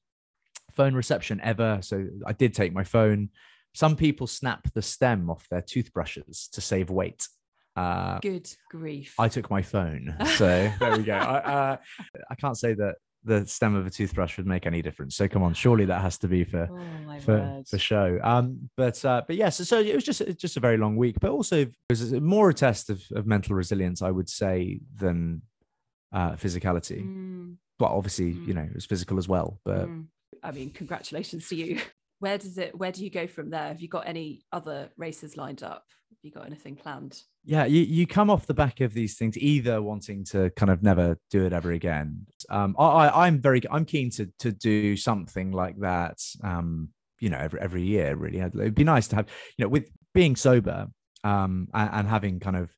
phone 0.71 0.95
reception 0.95 1.39
ever. 1.43 1.79
So 1.81 2.07
i 2.25 2.33
did 2.33 2.53
take 2.53 2.73
my 2.73 2.83
phone. 2.83 3.29
Some 3.73 3.95
people 3.95 4.27
snap 4.27 4.67
the 4.73 4.81
stem 4.81 5.29
off 5.29 5.47
their 5.49 5.61
toothbrushes 5.61 6.49
to 6.53 6.61
save 6.61 6.89
weight. 6.89 7.27
Uh, 7.75 8.19
Good 8.19 8.53
grief. 8.69 9.15
i 9.17 9.29
took 9.29 9.49
my 9.49 9.61
phone 9.61 10.13
so 10.35 10.69
there 10.79 10.97
we 10.97 11.03
go. 11.03 11.13
I, 11.13 11.37
uh, 11.37 11.77
I 12.31 12.35
can't 12.35 12.57
say 12.57 12.73
that 12.73 12.95
the 13.23 13.45
stem 13.45 13.75
of 13.75 13.85
a 13.85 13.89
toothbrush 13.89 14.37
would 14.37 14.47
make 14.47 14.65
any 14.65 14.81
difference 14.81 15.15
so 15.15 15.27
come 15.27 15.43
on 15.43 15.53
surely 15.53 15.85
that 15.85 16.01
has 16.01 16.17
to 16.17 16.27
be 16.27 16.43
for 16.43 16.67
oh 16.71 17.01
for, 17.21 17.37
word. 17.37 17.67
for 17.67 17.77
show. 17.77 18.19
Um, 18.23 18.69
but 18.75 19.03
uh, 19.05 19.21
but 19.27 19.35
yes, 19.35 19.57
so 19.67 19.79
it 19.79 19.93
was 19.93 20.03
just 20.03 20.21
just 20.37 20.57
a 20.57 20.59
very 20.59 20.77
long 20.77 20.95
week, 20.95 21.17
but 21.19 21.29
also 21.31 21.57
it 21.61 21.75
was 21.89 22.11
more 22.13 22.49
a 22.49 22.53
test 22.53 22.89
of, 22.89 23.03
of 23.15 23.27
mental 23.27 23.55
resilience, 23.55 24.01
I 24.01 24.09
would 24.11 24.27
say, 24.29 24.79
than 24.95 25.43
uh, 26.11 26.31
physicality. 26.31 27.03
Mm, 27.05 27.57
Well, 27.79 27.91
obviously, 27.91 28.29
you 28.31 28.53
Mm. 28.53 28.55
know, 28.55 28.61
it 28.63 28.73
was 28.73 28.85
physical 28.85 29.17
as 29.19 29.27
well, 29.27 29.59
but 29.63 29.87
mm. 29.87 30.05
I 30.43 30.51
mean, 30.51 30.71
congratulations 30.71 31.47
to 31.49 31.55
you. 31.55 31.79
Where 32.19 32.37
does 32.37 32.57
it? 32.57 32.75
Where 32.77 32.91
do 32.91 33.03
you 33.03 33.09
go 33.11 33.27
from 33.27 33.49
there? 33.51 33.67
Have 33.67 33.81
you 33.81 33.87
got 33.87 34.07
any 34.07 34.43
other 34.51 34.89
races 34.97 35.37
lined 35.37 35.61
up? 35.63 35.85
You 36.21 36.31
got 36.31 36.45
anything 36.45 36.75
planned? 36.75 37.23
yeah, 37.43 37.65
you, 37.65 37.81
you 37.81 38.05
come 38.05 38.29
off 38.29 38.45
the 38.45 38.53
back 38.53 38.81
of 38.81 38.93
these 38.93 39.17
things 39.17 39.37
either 39.37 39.81
wanting 39.81 40.23
to 40.25 40.51
kind 40.51 40.71
of 40.71 40.83
never 40.83 41.17
do 41.31 41.45
it 41.45 41.53
ever 41.53 41.71
again. 41.71 42.27
Um, 42.49 42.75
I, 42.77 43.25
I'm 43.25 43.41
very 43.41 43.61
I'm 43.71 43.85
keen 43.85 44.11
to 44.11 44.29
to 44.39 44.51
do 44.51 44.95
something 44.95 45.51
like 45.51 45.79
that. 45.79 46.19
Um, 46.43 46.89
you 47.19 47.29
know, 47.29 47.39
every 47.39 47.59
every 47.59 47.83
year 47.83 48.15
really. 48.15 48.39
It'd 48.39 48.75
be 48.75 48.83
nice 48.83 49.07
to 49.09 49.15
have 49.15 49.27
you 49.57 49.65
know 49.65 49.69
with 49.69 49.89
being 50.13 50.35
sober 50.35 50.87
um 51.23 51.67
and, 51.73 51.89
and 51.93 52.07
having 52.07 52.39
kind 52.39 52.57
of 52.57 52.69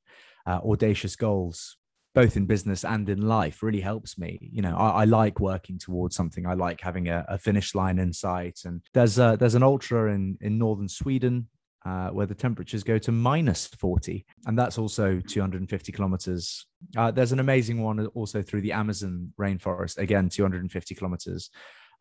uh, 0.46 0.60
audacious 0.66 1.16
goals 1.16 1.78
both 2.14 2.38
in 2.38 2.46
business 2.46 2.86
and 2.86 3.10
in 3.10 3.22
life 3.22 3.64
really 3.64 3.82
helps 3.82 4.20
me. 4.20 4.38
You 4.52 4.62
know, 4.62 4.78
I, 4.78 5.02
I 5.02 5.06
like 5.06 5.40
working 5.40 5.80
towards 5.80 6.16
something. 6.16 6.46
I 6.46 6.54
like 6.54 6.80
having 6.80 7.08
a, 7.10 7.26
a, 7.28 7.40
finish 7.40 7.74
line 7.74 7.98
in 7.98 8.14
sight. 8.14 8.60
And 8.66 8.82
there's 8.94 9.18
a, 9.18 9.36
there's 9.40 9.56
an 9.56 9.64
ultra 9.64 10.14
in 10.14 10.38
in 10.40 10.60
northern 10.60 10.88
Sweden 10.88 11.48
uh, 11.86 12.10
where 12.10 12.26
the 12.26 12.36
temperatures 12.36 12.84
go 12.84 12.98
to 12.98 13.12
minus 13.12 13.68
40, 13.68 14.26
and 14.46 14.58
that's 14.58 14.78
also 14.78 15.22
250 15.28 15.92
kilometers. 15.92 16.66
Uh, 16.96 17.12
there's 17.12 17.32
an 17.32 17.40
amazing 17.40 17.82
one 17.82 18.06
also 18.08 18.42
through 18.42 18.62
the 18.62 18.72
Amazon 18.72 19.34
rainforest, 19.40 19.98
again 19.98 20.30
250 20.30 20.96
kilometers, 20.96 21.50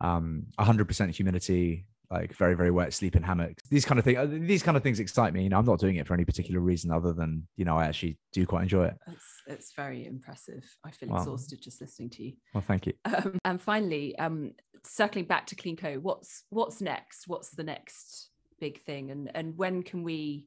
um, 0.00 0.44
100% 0.58 1.14
humidity, 1.14 1.86
like 2.12 2.34
very 2.34 2.54
very 2.54 2.70
wet 2.70 2.92
sleep 2.92 3.16
in 3.16 3.22
hammocks. 3.22 3.62
These 3.70 3.84
kind 3.84 3.98
of 3.98 4.04
things 4.04 4.18
uh, 4.18 4.26
these 4.30 4.62
kind 4.62 4.76
of 4.76 4.82
things 4.82 5.00
excite 5.00 5.32
me. 5.32 5.44
You 5.44 5.48
know 5.48 5.58
i'm 5.58 5.64
not 5.64 5.80
doing 5.80 5.96
it 5.96 6.06
for 6.06 6.12
any 6.14 6.24
particular 6.24 6.60
reason 6.60 6.90
other 6.92 7.12
than 7.12 7.48
you 7.56 7.64
know 7.64 7.76
i 7.76 7.86
actually 7.86 8.18
do 8.32 8.44
quite 8.44 8.62
enjoy 8.62 8.84
it. 8.84 8.94
It's, 9.08 9.42
it's 9.46 9.72
very 9.74 10.06
impressive. 10.06 10.62
I 10.84 10.90
feel 10.90 11.08
well, 11.08 11.22
exhausted 11.22 11.62
just 11.62 11.80
listening 11.80 12.10
to 12.10 12.24
you. 12.24 12.32
well 12.54 12.62
thank 12.66 12.86
you. 12.86 12.92
Um, 13.06 13.38
and 13.44 13.60
finally 13.60 14.16
um, 14.18 14.52
circling 14.84 15.24
back 15.24 15.46
to 15.46 15.56
clean 15.56 15.76
cleanco 15.76 16.00
what's 16.00 16.44
what's 16.50 16.80
next? 16.80 17.26
What's 17.26 17.50
the 17.50 17.64
next 17.64 18.28
big 18.62 18.80
thing 18.82 19.10
and 19.10 19.30
and 19.34 19.56
when 19.58 19.82
can 19.82 20.02
we 20.02 20.46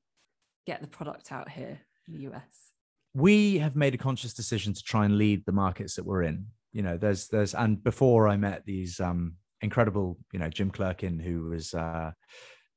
get 0.65 0.81
the 0.81 0.87
product 0.87 1.31
out 1.31 1.49
here 1.49 1.79
in 2.07 2.13
the 2.17 2.27
us 2.27 2.71
we 3.13 3.57
have 3.59 3.75
made 3.75 3.93
a 3.93 3.97
conscious 3.97 4.33
decision 4.33 4.73
to 4.73 4.83
try 4.83 5.05
and 5.05 5.17
lead 5.17 5.45
the 5.45 5.51
markets 5.51 5.95
that 5.95 6.05
we're 6.05 6.23
in 6.23 6.45
you 6.71 6.81
know 6.81 6.97
there's 6.97 7.27
there's 7.27 7.53
and 7.53 7.83
before 7.83 8.27
i 8.27 8.35
met 8.37 8.65
these 8.65 8.99
um 8.99 9.35
incredible, 9.61 10.17
you 10.31 10.39
know, 10.39 10.49
Jim 10.49 10.71
Clerkin, 10.71 11.21
who 11.21 11.49
was 11.49 11.73
uh, 11.73 12.11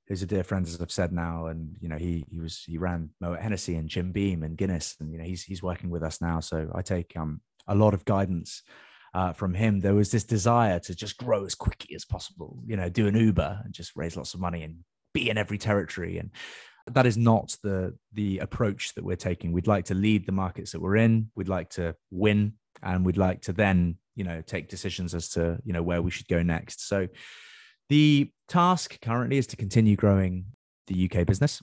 who's 0.09 0.22
a 0.22 0.27
dear 0.27 0.42
friend, 0.42 0.66
as 0.66 0.81
I've 0.81 0.90
said 0.90 1.12
now, 1.12 1.46
and 1.46 1.77
you 1.81 1.88
know, 1.88 1.96
he 1.96 2.24
he 2.29 2.40
was 2.40 2.62
he 2.66 2.79
ran 2.79 3.11
Moet 3.20 3.40
Hennessy 3.40 3.77
and 3.77 3.88
Jim 3.88 4.12
Beam 4.12 4.42
and 4.42 4.57
Guinness, 4.57 4.96
and 5.01 5.12
you 5.12 5.18
know, 5.18 5.24
he's 5.24 5.44
he's 5.44 5.62
working 5.62 5.90
with 5.90 6.03
us 6.03 6.20
now. 6.20 6.40
So 6.40 6.70
I 6.74 6.83
take 6.83 7.16
um 7.16 7.40
a 7.68 7.74
lot 7.74 7.94
of 7.94 8.05
guidance 8.05 8.62
uh, 9.14 9.33
from 9.33 9.55
him. 9.55 9.81
There 9.81 9.94
was 9.94 10.11
this 10.11 10.24
desire 10.24 10.81
to 10.81 10.94
just 10.94 11.18
grow 11.18 11.44
as 11.44 11.55
quickly 11.55 11.94
as 11.94 12.05
possible, 12.05 12.59
you 12.66 12.77
know, 12.77 12.88
do 12.88 13.07
an 13.07 13.16
Uber 13.16 13.61
and 13.64 13.72
just 13.72 13.92
raise 13.94 14.16
lots 14.16 14.35
of 14.35 14.40
money 14.40 14.62
and 14.62 14.77
be 15.18 15.31
in 15.31 15.38
every 15.38 15.59
territory. 15.59 16.18
And 16.18 16.31
that 16.94 17.07
is 17.07 17.16
not 17.16 17.57
the 17.62 17.94
the 18.12 18.38
approach 18.38 18.94
that 18.94 19.04
we're 19.04 19.16
taking. 19.16 19.52
We'd 19.52 19.66
like 19.66 19.87
to 19.87 19.94
lead 19.94 20.26
the 20.26 20.33
markets 20.33 20.72
that 20.72 20.81
we're 20.81 20.96
in. 20.96 21.31
We'd 21.35 21.48
like 21.48 21.70
to 21.70 21.94
win 22.11 22.54
and 22.83 23.04
we'd 23.04 23.16
like 23.16 23.42
to 23.42 23.52
then 23.52 23.96
you 24.14 24.24
know 24.24 24.40
take 24.40 24.68
decisions 24.68 25.14
as 25.14 25.28
to 25.31 25.59
you 25.64 25.72
know 25.72 25.83
where 25.83 26.02
we 26.02 26.11
should 26.11 26.28
go 26.28 26.42
next. 26.42 26.88
So 26.88 27.09
the 27.88 28.31
task 28.48 28.98
currently 29.00 29.38
is 29.38 29.46
to 29.48 29.57
continue 29.57 29.96
growing 29.96 30.44
the 30.87 31.11
uk 31.11 31.26
business 31.26 31.62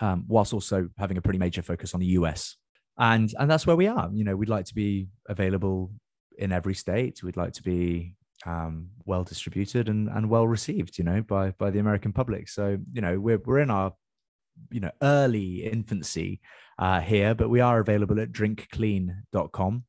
um, 0.00 0.24
whilst 0.26 0.52
also 0.52 0.88
having 0.98 1.16
a 1.16 1.22
pretty 1.22 1.38
major 1.38 1.62
focus 1.62 1.94
on 1.94 2.00
the 2.00 2.06
us 2.06 2.56
and 2.98 3.32
and 3.38 3.50
that's 3.50 3.66
where 3.66 3.76
we 3.76 3.86
are. 3.86 4.10
You 4.12 4.24
know 4.24 4.36
we'd 4.36 4.48
like 4.48 4.66
to 4.66 4.74
be 4.74 5.08
available 5.28 5.92
in 6.38 6.52
every 6.52 6.74
state. 6.74 7.22
We'd 7.22 7.36
like 7.36 7.52
to 7.54 7.62
be 7.62 8.16
um, 8.46 8.88
well 9.04 9.24
distributed 9.24 9.88
and, 9.88 10.08
and 10.08 10.28
well 10.28 10.46
received 10.46 10.98
you 10.98 11.04
know 11.04 11.22
by 11.22 11.50
by 11.52 11.70
the 11.70 11.78
american 11.78 12.12
public 12.12 12.48
so 12.48 12.76
you 12.92 13.00
know 13.00 13.18
we're, 13.18 13.38
we're 13.44 13.60
in 13.60 13.70
our 13.70 13.92
you 14.70 14.80
know 14.80 14.90
early 15.02 15.64
infancy 15.64 16.40
uh, 16.78 17.00
here 17.00 17.34
but 17.34 17.48
we 17.48 17.60
are 17.60 17.80
available 17.80 18.20
at 18.20 18.32
drinkclean.com 18.32 19.84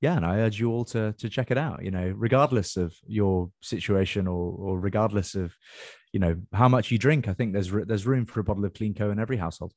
yeah, 0.00 0.16
and 0.16 0.24
I 0.24 0.38
urge 0.38 0.60
you 0.60 0.70
all 0.70 0.84
to 0.86 1.12
to 1.18 1.28
check 1.28 1.50
it 1.50 1.58
out. 1.58 1.84
You 1.84 1.90
know, 1.90 2.12
regardless 2.16 2.76
of 2.76 2.94
your 3.06 3.50
situation 3.62 4.28
or 4.28 4.52
or 4.52 4.78
regardless 4.78 5.34
of, 5.34 5.54
you 6.12 6.20
know, 6.20 6.36
how 6.52 6.68
much 6.68 6.90
you 6.90 6.98
drink, 6.98 7.26
I 7.26 7.32
think 7.32 7.52
there's 7.52 7.70
there's 7.70 8.06
room 8.06 8.24
for 8.24 8.40
a 8.40 8.44
bottle 8.44 8.64
of 8.64 8.72
Cleanco 8.72 9.10
in 9.10 9.18
every 9.18 9.36
household. 9.36 9.72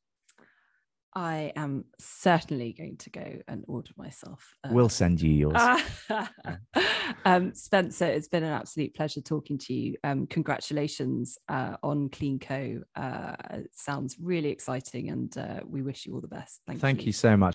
I 1.13 1.51
am 1.55 1.85
certainly 1.99 2.73
going 2.73 2.97
to 2.97 3.09
go 3.09 3.39
and 3.47 3.63
order 3.67 3.91
myself. 3.97 4.55
Uh, 4.63 4.69
we'll 4.71 4.89
send 4.89 5.21
you 5.21 5.31
yours. 5.31 5.79
um, 7.25 7.53
Spencer, 7.53 8.05
it's 8.05 8.29
been 8.29 8.43
an 8.43 8.53
absolute 8.53 8.93
pleasure 8.95 9.21
talking 9.21 9.57
to 9.57 9.73
you. 9.73 9.95
Um, 10.03 10.27
congratulations 10.27 11.37
uh, 11.49 11.75
on 11.83 12.09
Cleanco. 12.09 12.81
Uh, 12.95 13.35
it 13.51 13.71
sounds 13.73 14.17
really 14.21 14.49
exciting, 14.49 15.09
and 15.09 15.37
uh, 15.37 15.59
we 15.65 15.81
wish 15.81 16.05
you 16.05 16.13
all 16.13 16.21
the 16.21 16.27
best. 16.27 16.61
Thank, 16.65 16.79
Thank 16.79 17.01
you. 17.01 17.07
you 17.07 17.13
so 17.13 17.35
much. 17.35 17.49